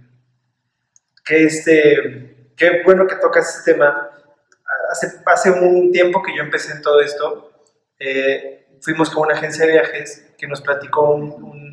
que 1.24 1.44
este, 1.44 2.50
qué 2.56 2.82
bueno 2.84 3.06
que 3.06 3.16
tocas 3.16 3.58
este 3.58 3.72
tema. 3.72 4.08
Hace, 4.90 5.06
hace 5.26 5.50
un 5.50 5.90
tiempo 5.92 6.22
que 6.22 6.34
yo 6.36 6.42
empecé 6.42 6.72
en 6.72 6.82
todo 6.82 7.00
esto, 7.00 7.52
eh, 7.98 8.66
fuimos 8.80 9.10
con 9.10 9.26
una 9.26 9.34
agencia 9.36 9.64
de 9.64 9.72
viajes 9.72 10.34
que 10.36 10.46
nos 10.48 10.60
platicó 10.60 11.14
un, 11.14 11.22
un- 11.32 11.72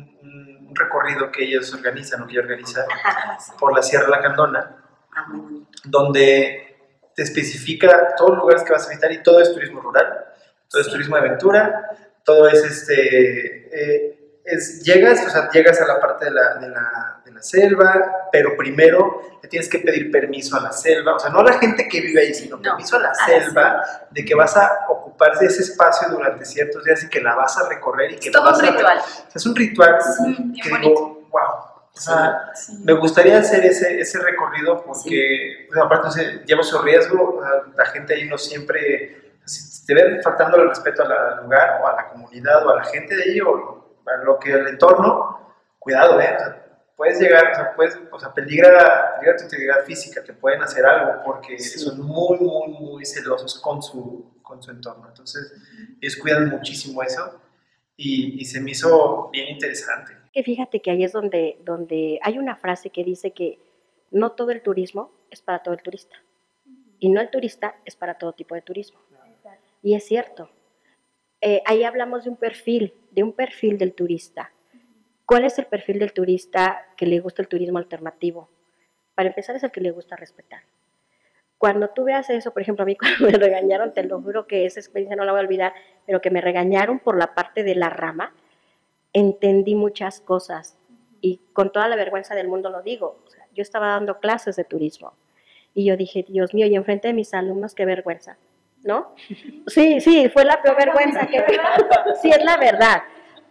un 0.68 0.76
recorrido 0.76 1.32
que 1.32 1.42
ellos 1.42 1.74
organizan 1.74 2.22
o 2.22 2.28
que 2.28 2.38
organiza 2.38 2.86
por 3.58 3.74
la 3.74 3.82
Sierra 3.82 4.08
Lacandona, 4.08 4.79
Muy 5.28 5.40
bonito. 5.40 5.70
donde 5.84 6.66
te 7.14 7.22
especifica 7.22 8.14
todos 8.16 8.30
los 8.30 8.38
lugares 8.40 8.62
que 8.62 8.72
vas 8.72 8.86
a 8.86 8.88
visitar 8.90 9.10
y 9.12 9.22
todo 9.22 9.40
es 9.40 9.52
turismo 9.52 9.80
rural, 9.80 10.24
todo 10.68 10.80
es 10.82 10.88
turismo 10.88 11.16
de 11.16 11.22
aventura, 11.22 11.90
todo 12.24 12.48
es 12.48 12.62
este, 12.64 13.68
eh, 14.06 14.16
es, 14.44 14.82
llegas, 14.82 15.24
o 15.26 15.30
sea, 15.30 15.50
llegas 15.50 15.80
a 15.80 15.86
la 15.86 16.00
parte 16.00 16.26
de 16.26 16.30
la, 16.30 16.54
de, 16.54 16.68
la, 16.68 17.20
de 17.24 17.32
la 17.32 17.42
selva, 17.42 18.28
pero 18.32 18.56
primero 18.56 19.22
le 19.42 19.48
tienes 19.48 19.68
que 19.68 19.78
pedir 19.80 20.10
permiso 20.10 20.56
a 20.56 20.60
la 20.60 20.72
selva, 20.72 21.14
o 21.16 21.18
sea, 21.18 21.30
no 21.30 21.40
a 21.40 21.44
la 21.44 21.58
gente 21.58 21.88
que 21.88 22.00
vive 22.00 22.20
ahí, 22.20 22.34
sino 22.34 22.56
No, 22.56 22.62
permiso 22.62 22.96
a 22.96 23.00
la 23.00 23.08
a 23.08 23.10
la 23.10 23.26
selva, 23.26 23.82
de 24.10 24.24
que 24.24 24.34
vas 24.34 24.56
a 24.56 24.86
ocupar 24.88 25.38
de 25.38 25.46
ese 25.46 25.62
espacio 25.62 26.08
durante 26.08 26.44
ciertos 26.44 26.84
días 26.84 27.02
y 27.04 27.08
que 27.08 27.20
la 27.20 27.34
vas 27.34 27.56
a 27.58 27.68
recorrer 27.68 28.12
y 28.12 28.16
que 28.16 28.28
Es 28.28 28.32
todo 28.32 28.42
un 28.44 28.50
vas 28.50 28.58
a 28.60 28.62
re- 28.62 28.70
ritual. 28.72 28.98
o 28.98 29.02
sea, 29.02 29.32
es 29.34 29.46
un 29.46 29.56
ritual 29.56 29.96
Sí, 30.00 30.52
que 30.62 30.78
digo, 30.78 31.26
wow. 31.30 31.69
O 31.96 32.00
sea, 32.00 32.50
Sí. 32.54 32.82
me 32.84 32.92
gustaría 32.94 33.38
hacer 33.38 33.64
ese, 33.64 34.00
ese 34.00 34.18
recorrido 34.20 34.82
porque, 34.84 35.66
pues, 35.68 35.80
aparte, 35.80 36.10
sé, 36.10 36.42
lleva 36.46 36.62
su 36.62 36.78
riesgo, 36.82 37.38
o 37.38 37.42
la 37.76 37.86
gente 37.86 38.14
ahí 38.14 38.28
no 38.28 38.38
siempre, 38.38 39.32
si 39.44 39.84
te 39.86 39.94
ven 39.94 40.22
faltando 40.22 40.56
el 40.58 40.68
respeto 40.68 41.02
al 41.02 41.42
lugar 41.42 41.80
o 41.82 41.88
a 41.88 41.96
la 41.96 42.08
comunidad 42.08 42.64
o 42.66 42.70
a 42.70 42.76
la 42.76 42.84
gente 42.84 43.16
de 43.16 43.22
ahí 43.24 43.40
o 43.40 44.00
a 44.06 44.24
lo 44.24 44.38
que 44.38 44.52
el 44.52 44.68
entorno, 44.68 45.54
cuidado, 45.78 46.20
¿eh? 46.20 46.34
O 46.36 46.38
sea, 46.38 46.66
puedes 46.96 47.18
llegar, 47.20 47.50
o 47.52 47.54
sea, 47.54 47.74
puedes, 47.74 47.98
o 48.10 48.20
sea, 48.20 48.32
peligra, 48.32 49.16
peligra 49.18 49.36
tu 49.36 49.44
integridad 49.44 49.84
física, 49.84 50.22
te 50.22 50.32
pueden 50.34 50.62
hacer 50.62 50.84
algo 50.86 51.22
porque 51.24 51.58
son 51.58 52.00
muy, 52.00 52.38
muy, 52.38 52.68
muy 52.68 53.04
celosos 53.04 53.58
con 53.60 53.82
su, 53.82 54.38
con 54.42 54.62
su 54.62 54.70
entorno. 54.70 55.08
Entonces, 55.08 55.52
ellos 56.00 56.16
cuidan 56.16 56.48
muchísimo 56.50 57.02
eso 57.02 57.40
y, 57.96 58.40
y 58.40 58.44
se 58.44 58.60
me 58.60 58.72
hizo 58.72 59.28
bien 59.30 59.48
interesante. 59.48 60.12
Que 60.32 60.42
fíjate 60.42 60.80
que 60.80 60.90
ahí 60.90 61.04
es 61.04 61.12
donde, 61.12 61.58
donde 61.64 62.18
hay 62.22 62.38
una 62.38 62.56
frase 62.56 62.90
que 62.90 63.04
dice 63.04 63.32
que 63.32 63.58
no 64.10 64.32
todo 64.32 64.50
el 64.50 64.62
turismo 64.62 65.10
es 65.30 65.42
para 65.42 65.62
todo 65.62 65.74
el 65.74 65.82
turista. 65.82 66.16
Y 66.98 67.08
no 67.08 67.20
el 67.20 67.30
turista 67.30 67.76
es 67.84 67.96
para 67.96 68.14
todo 68.14 68.32
tipo 68.32 68.54
de 68.54 68.62
turismo. 68.62 69.00
Y 69.82 69.94
es 69.94 70.04
cierto. 70.04 70.50
Eh, 71.40 71.62
ahí 71.64 71.84
hablamos 71.84 72.24
de 72.24 72.30
un 72.30 72.36
perfil, 72.36 72.94
de 73.10 73.22
un 73.22 73.32
perfil 73.32 73.78
del 73.78 73.94
turista. 73.94 74.52
¿Cuál 75.24 75.44
es 75.44 75.58
el 75.58 75.66
perfil 75.66 76.00
del 76.00 76.12
turista 76.12 76.86
que 76.96 77.06
le 77.06 77.20
gusta 77.20 77.40
el 77.40 77.48
turismo 77.48 77.78
alternativo? 77.78 78.48
Para 79.14 79.28
empezar 79.28 79.56
es 79.56 79.62
el 79.62 79.70
que 79.70 79.80
le 79.80 79.90
gusta 79.90 80.16
respetar. 80.16 80.62
Cuando 81.56 81.90
tú 81.90 82.04
veas 82.04 82.28
eso, 82.30 82.52
por 82.52 82.62
ejemplo, 82.62 82.82
a 82.82 82.86
mí 82.86 82.96
cuando 82.98 83.26
me 83.26 83.32
regañaron, 83.32 83.92
te 83.92 84.02
lo 84.02 84.20
juro 84.20 84.46
que 84.46 84.66
esa 84.66 84.80
experiencia 84.80 85.16
no 85.16 85.24
la 85.24 85.32
voy 85.32 85.40
a 85.40 85.44
olvidar, 85.44 85.74
pero 86.06 86.20
que 86.20 86.30
me 86.30 86.40
regañaron 86.40 86.98
por 86.98 87.16
la 87.16 87.34
parte 87.34 87.62
de 87.62 87.74
la 87.74 87.90
rama, 87.90 88.34
entendí 89.12 89.74
muchas 89.74 90.20
cosas 90.20 90.76
y 91.20 91.40
con 91.52 91.72
toda 91.72 91.88
la 91.88 91.96
vergüenza 91.96 92.34
del 92.34 92.48
mundo 92.48 92.70
lo 92.70 92.82
digo. 92.82 93.18
O 93.26 93.30
sea, 93.30 93.46
yo 93.54 93.62
estaba 93.62 93.88
dando 93.88 94.18
clases 94.18 94.56
de 94.56 94.64
turismo 94.64 95.14
y 95.74 95.84
yo 95.84 95.96
dije, 95.96 96.24
Dios 96.28 96.54
mío, 96.54 96.66
y 96.66 96.74
enfrente 96.74 97.08
de 97.08 97.14
mis 97.14 97.32
alumnos, 97.34 97.74
qué 97.74 97.84
vergüenza, 97.84 98.36
¿no? 98.82 99.14
Sí, 99.66 100.00
sí, 100.00 100.28
fue 100.28 100.44
la 100.44 100.60
peor 100.62 100.76
vergüenza 100.76 101.26
que 101.26 101.44
Sí, 102.20 102.30
es 102.30 102.44
la 102.44 102.56
verdad. 102.56 103.02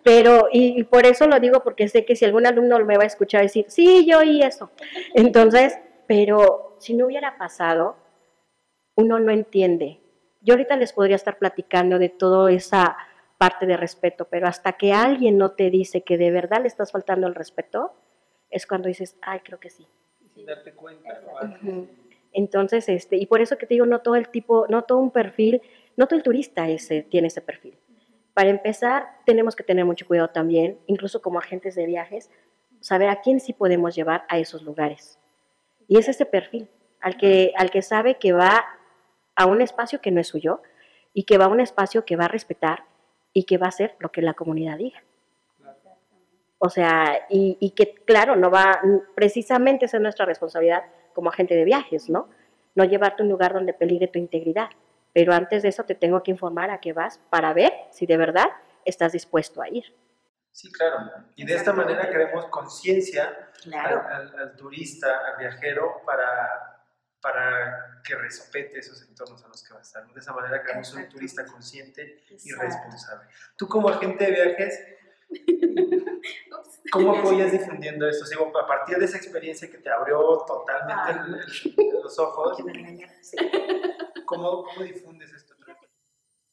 Pero, 0.04 0.48
y, 0.52 0.80
y 0.80 0.84
por 0.84 1.06
eso 1.06 1.28
lo 1.28 1.40
digo, 1.40 1.62
porque 1.62 1.88
sé 1.88 2.06
que 2.06 2.16
si 2.16 2.26
algún 2.26 2.48
alumno 2.48 2.80
me 2.86 2.98
va 2.98 3.04
a 3.04 3.08
escuchar 3.08 3.42
decir, 3.42 3.66
sí, 3.68 4.06
yo 4.10 4.20
oí 4.20 4.42
eso. 4.42 4.72
Entonces, 5.14 5.78
pero 6.08 6.76
si 6.80 6.94
no 6.94 7.06
hubiera 7.06 7.38
pasado, 7.38 7.98
uno 8.96 9.20
no 9.20 9.32
entiende. 9.32 10.00
Yo 10.42 10.54
ahorita 10.54 10.78
les 10.78 10.94
podría 10.94 11.18
estar 11.18 11.38
platicando 11.38 12.00
de 12.00 12.10
toda 12.10 12.52
esa 12.52 12.98
parte 13.40 13.66
de 13.66 13.78
respeto, 13.78 14.28
pero 14.30 14.48
hasta 14.48 14.74
que 14.74 14.92
alguien 14.92 15.38
no 15.38 15.52
te 15.52 15.70
dice 15.70 16.02
que 16.02 16.18
de 16.18 16.30
verdad 16.30 16.62
le 16.62 16.68
estás 16.68 16.92
faltando 16.92 17.26
el 17.26 17.36
respeto, 17.36 17.94
es 18.50 18.68
cuando 18.68 18.90
dices, 18.90 19.18
ay, 19.22 19.40
creo 19.40 19.62
que 19.62 19.70
sí. 19.70 19.88
Sin 20.34 20.46
darte 20.46 20.74
cuenta. 20.74 21.22
Entonces, 22.34 22.90
este, 22.90 23.16
y 23.16 23.26
por 23.28 23.40
eso 23.40 23.58
que 23.58 23.66
te 23.66 23.76
digo, 23.76 23.86
no 23.86 24.02
todo 24.02 24.16
el 24.16 24.28
tipo, 24.28 24.68
no 24.68 24.84
todo 24.84 24.98
un 24.98 25.12
perfil, 25.12 25.62
no 25.96 26.06
todo 26.06 26.18
el 26.18 26.24
turista 26.24 26.68
ese, 26.68 27.02
tiene 27.02 27.30
ese 27.30 27.40
perfil. 27.40 27.78
Para 28.34 28.50
empezar, 28.50 29.08
tenemos 29.26 29.56
que 29.56 29.64
tener 29.64 29.86
mucho 29.86 30.06
cuidado 30.06 30.32
también, 30.32 30.78
incluso 30.86 31.22
como 31.22 31.40
agentes 31.40 31.76
de 31.76 31.86
viajes, 31.86 32.30
saber 32.82 33.08
a 33.08 33.22
quién 33.22 33.40
sí 33.40 33.54
podemos 33.54 33.96
llevar 33.96 34.26
a 34.28 34.38
esos 34.38 34.64
lugares. 34.64 35.18
Y 35.88 35.98
es 35.98 36.10
ese 36.10 36.26
perfil, 36.26 36.68
al 37.00 37.16
que, 37.16 37.54
al 37.56 37.72
que 37.72 37.82
sabe 37.82 38.16
que 38.16 38.34
va 38.34 38.66
a 39.36 39.46
un 39.46 39.62
espacio 39.62 40.02
que 40.02 40.12
no 40.12 40.20
es 40.20 40.28
suyo 40.28 40.62
y 41.14 41.24
que 41.24 41.38
va 41.38 41.46
a 41.46 41.50
un 41.50 41.62
espacio 41.62 42.04
que 42.04 42.18
va 42.18 42.26
a 42.26 42.28
respetar 42.28 42.89
y 43.34 43.44
que 43.46 43.58
va 43.58 43.68
a 43.68 43.70
hacer 43.70 43.96
lo 44.00 44.12
que 44.12 44.22
la 44.22 44.34
comunidad 44.34 44.78
diga. 44.78 45.02
O 46.58 46.70
sea, 46.70 47.26
y, 47.30 47.58
y 47.62 47.72
que 47.72 47.94
claro, 48.06 48.36
no 48.36 48.52
va, 48.52 48.82
precisamente 49.16 49.86
esa 49.86 49.98
es 49.98 50.04
nuestra 50.04 50.26
responsabilidad 50.26 50.84
como 51.14 51.30
agente 51.30 51.56
de 51.56 51.64
viajes, 51.64 52.10
¿no? 52.10 52.30
No 52.76 52.84
llevarte 52.84 53.22
a 53.22 53.26
un 53.26 53.32
lugar 53.32 53.54
donde 53.54 53.74
peligre 53.74 54.08
tu 54.08 54.20
integridad. 54.20 54.70
Pero 55.14 55.34
antes 55.34 55.64
de 55.64 55.70
eso 55.70 55.86
te 55.86 55.96
tengo 55.96 56.22
que 56.22 56.32
informar 56.32 56.70
a 56.70 56.80
qué 56.80 56.92
vas 56.94 57.20
para 57.30 57.54
ver 57.54 57.72
si 57.92 58.06
de 58.06 58.18
verdad 58.18 58.46
estás 58.86 59.14
dispuesto 59.14 59.62
a 59.62 59.70
ir. 59.70 59.86
Sí, 60.52 60.72
claro. 60.72 60.98
Y 61.36 61.46
de 61.46 61.56
esta 61.56 61.72
manera 61.74 62.10
creemos 62.10 62.46
conciencia 62.48 63.26
al, 63.28 63.62
Claro. 63.72 64.04
al- 64.10 64.40
al 64.40 64.56
turista, 64.56 65.08
al 65.28 65.38
viajero, 65.38 66.02
para, 66.06 66.69
para 67.22 68.02
que 68.04 68.16
respete 68.16 68.80
esos 68.80 69.02
entornos 69.08 69.44
a 69.44 69.48
los 69.48 69.64
que 69.64 69.74
va 69.74 69.80
a 69.80 69.84
estar. 69.84 70.06
De 70.08 70.20
esa 70.20 70.34
manera 70.34 70.62
creamos 70.64 70.88
un 70.94 71.00
Exactamente. 71.00 71.14
turista 71.14 71.46
consciente 71.46 72.24
y 72.30 72.34
Exacto. 72.34 72.64
responsable. 72.66 73.28
Tú 73.58 73.68
como 73.68 73.90
agente 73.90 74.26
de 74.26 74.32
viajes, 74.32 74.80
¿cómo 76.92 77.16
apoyas 77.20 77.52
difundiendo 77.52 78.08
esto? 78.08 78.26
Digo, 78.30 78.52
a 78.58 78.68
partir 78.68 78.98
de 78.98 79.06
esa 79.06 79.18
experiencia 79.18 79.70
que 79.70 79.78
te 79.78 79.90
abrió 79.92 80.20
totalmente 80.48 81.12
el- 81.12 81.76
el- 81.78 81.92
los 82.04 82.18
ojos. 82.20 82.58
¿cómo, 84.26 84.64
cómo 84.64 84.84
difundes 84.84 85.32
esto? 85.34 85.56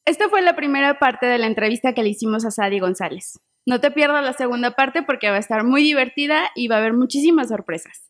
Esta 0.05 0.29
fue 0.29 0.41
la 0.41 0.55
primera 0.55 0.99
parte 0.99 1.25
de 1.25 1.37
la 1.37 1.47
entrevista 1.47 1.93
que 1.93 2.01
le 2.01 2.09
hicimos 2.09 2.45
a 2.45 2.51
Sadi 2.51 2.79
González. 2.79 3.39
No 3.65 3.81
te 3.81 3.91
pierdas 3.91 4.23
la 4.23 4.31
segunda 4.31 4.71
parte 4.71 5.03
porque 5.03 5.29
va 5.29 5.35
a 5.35 5.39
estar 5.39 5.65
muy 5.65 5.83
divertida 5.83 6.49
y 6.55 6.69
va 6.69 6.75
a 6.75 6.79
haber 6.79 6.93
muchísimas 6.93 7.49
sorpresas. 7.49 8.06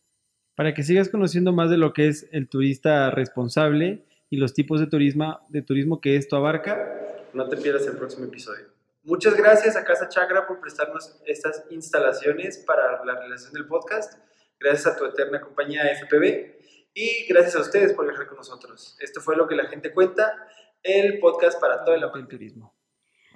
Para 0.58 0.74
que 0.74 0.82
sigas 0.82 1.08
conociendo 1.10 1.54
más 1.54 1.70
de 1.70 1.78
lo 1.78 1.94
que 1.94 2.08
es 2.08 2.28
el 2.32 2.50
turista 2.50 3.12
responsable 3.12 4.02
y 4.32 4.38
los 4.38 4.56
tipos 4.56 4.80
de 4.80 4.88
turismo, 4.88 5.40
de 5.50 5.62
turismo 5.62 6.02
que 6.02 6.16
esto 6.16 6.36
abarca, 6.36 7.00
No 7.36 7.48
te 7.48 7.58
pierdas 7.58 7.86
el 7.86 7.96
próximo 7.96 8.26
episodio. 8.26 8.66
Muchas 9.04 9.38
gracias 9.38 9.76
a 9.76 9.84
Casa 9.84 10.10
Chakra 10.10 10.48
por 10.48 10.60
prestarnos 10.60 11.16
estas 11.28 11.64
instalaciones 11.70 12.58
para 12.58 13.06
la 13.06 13.20
realización 13.20 13.54
del 13.54 13.68
podcast. 13.68 14.20
Gracias 14.60 14.88
a 14.88 14.98
tu 14.98 15.06
eterna 15.06 15.42
compañía 15.42 15.84
FPV 15.94 16.56
y 16.96 17.28
gracias 17.30 17.56
a 17.56 17.62
ustedes 17.62 17.94
por 17.94 18.08
viajar 18.08 18.26
con 18.26 18.38
nosotros. 18.38 18.98
Esto 19.00 19.22
fue 19.22 19.36
lo 19.36 19.48
que 19.48 19.56
la 19.56 19.68
gente 19.68 19.94
cuenta, 19.94 20.48
el 20.82 21.20
podcast 21.20 21.62
para 21.62 21.86
todo 21.86 21.94
el 21.94 22.04
amante. 22.04 22.36
turismo. 22.36 22.74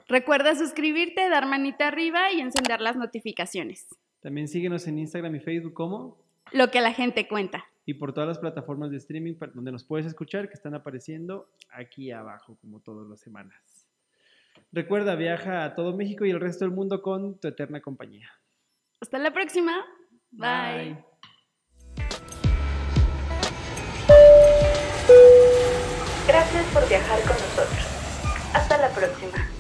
Recuerda 0.08 0.56
suscribirte, 0.56 1.30
dar 1.30 1.46
manita 1.46 1.88
arriba 1.88 2.32
y 2.32 2.42
encender 2.42 2.82
las 2.82 2.96
notificaciones. 2.96 3.86
También 4.22 4.48
síguenos 4.48 4.88
en 4.88 4.98
Instagram 4.98 5.36
y 5.36 5.40
Facebook 5.40 5.76
como 5.76 6.31
Lo 6.52 6.70
que 6.70 6.82
la 6.82 6.94
gente 6.94 7.28
cuenta. 7.28 7.66
y 7.86 7.96
por 7.96 8.14
todas 8.14 8.28
las 8.28 8.40
plataformas 8.40 8.92
de 8.92 8.98
streaming 8.98 9.36
donde 9.54 9.72
nos 9.72 9.84
puedes 9.84 10.06
escuchar 10.06 10.48
que 10.48 10.54
están 10.54 10.76
apareciendo 10.76 11.50
aquí 11.72 12.12
abajo, 12.12 12.58
como 12.62 12.80
todas 12.80 13.08
las 13.10 13.20
semanas. 13.20 13.88
Recuerda, 14.72 15.16
viaja 15.16 15.66
a 15.66 15.76
todo 15.76 15.96
México 15.98 16.24
y 16.26 16.30
el 16.30 16.40
resto 16.40 16.64
del 16.64 16.74
mundo 16.74 17.02
con 17.02 17.40
tu 17.40 17.48
eterna 17.48 17.82
compañía. 17.82 18.30
Hasta 19.02 19.18
la 19.18 19.34
próxima. 19.34 19.84
Bye. 20.32 21.04
Gracias 26.28 26.66
por 26.74 26.88
viajar 26.88 27.20
con 27.22 27.34
nosotros. 27.34 27.88
Hasta 28.54 28.78
la 28.78 28.90
próxima. 28.90 29.51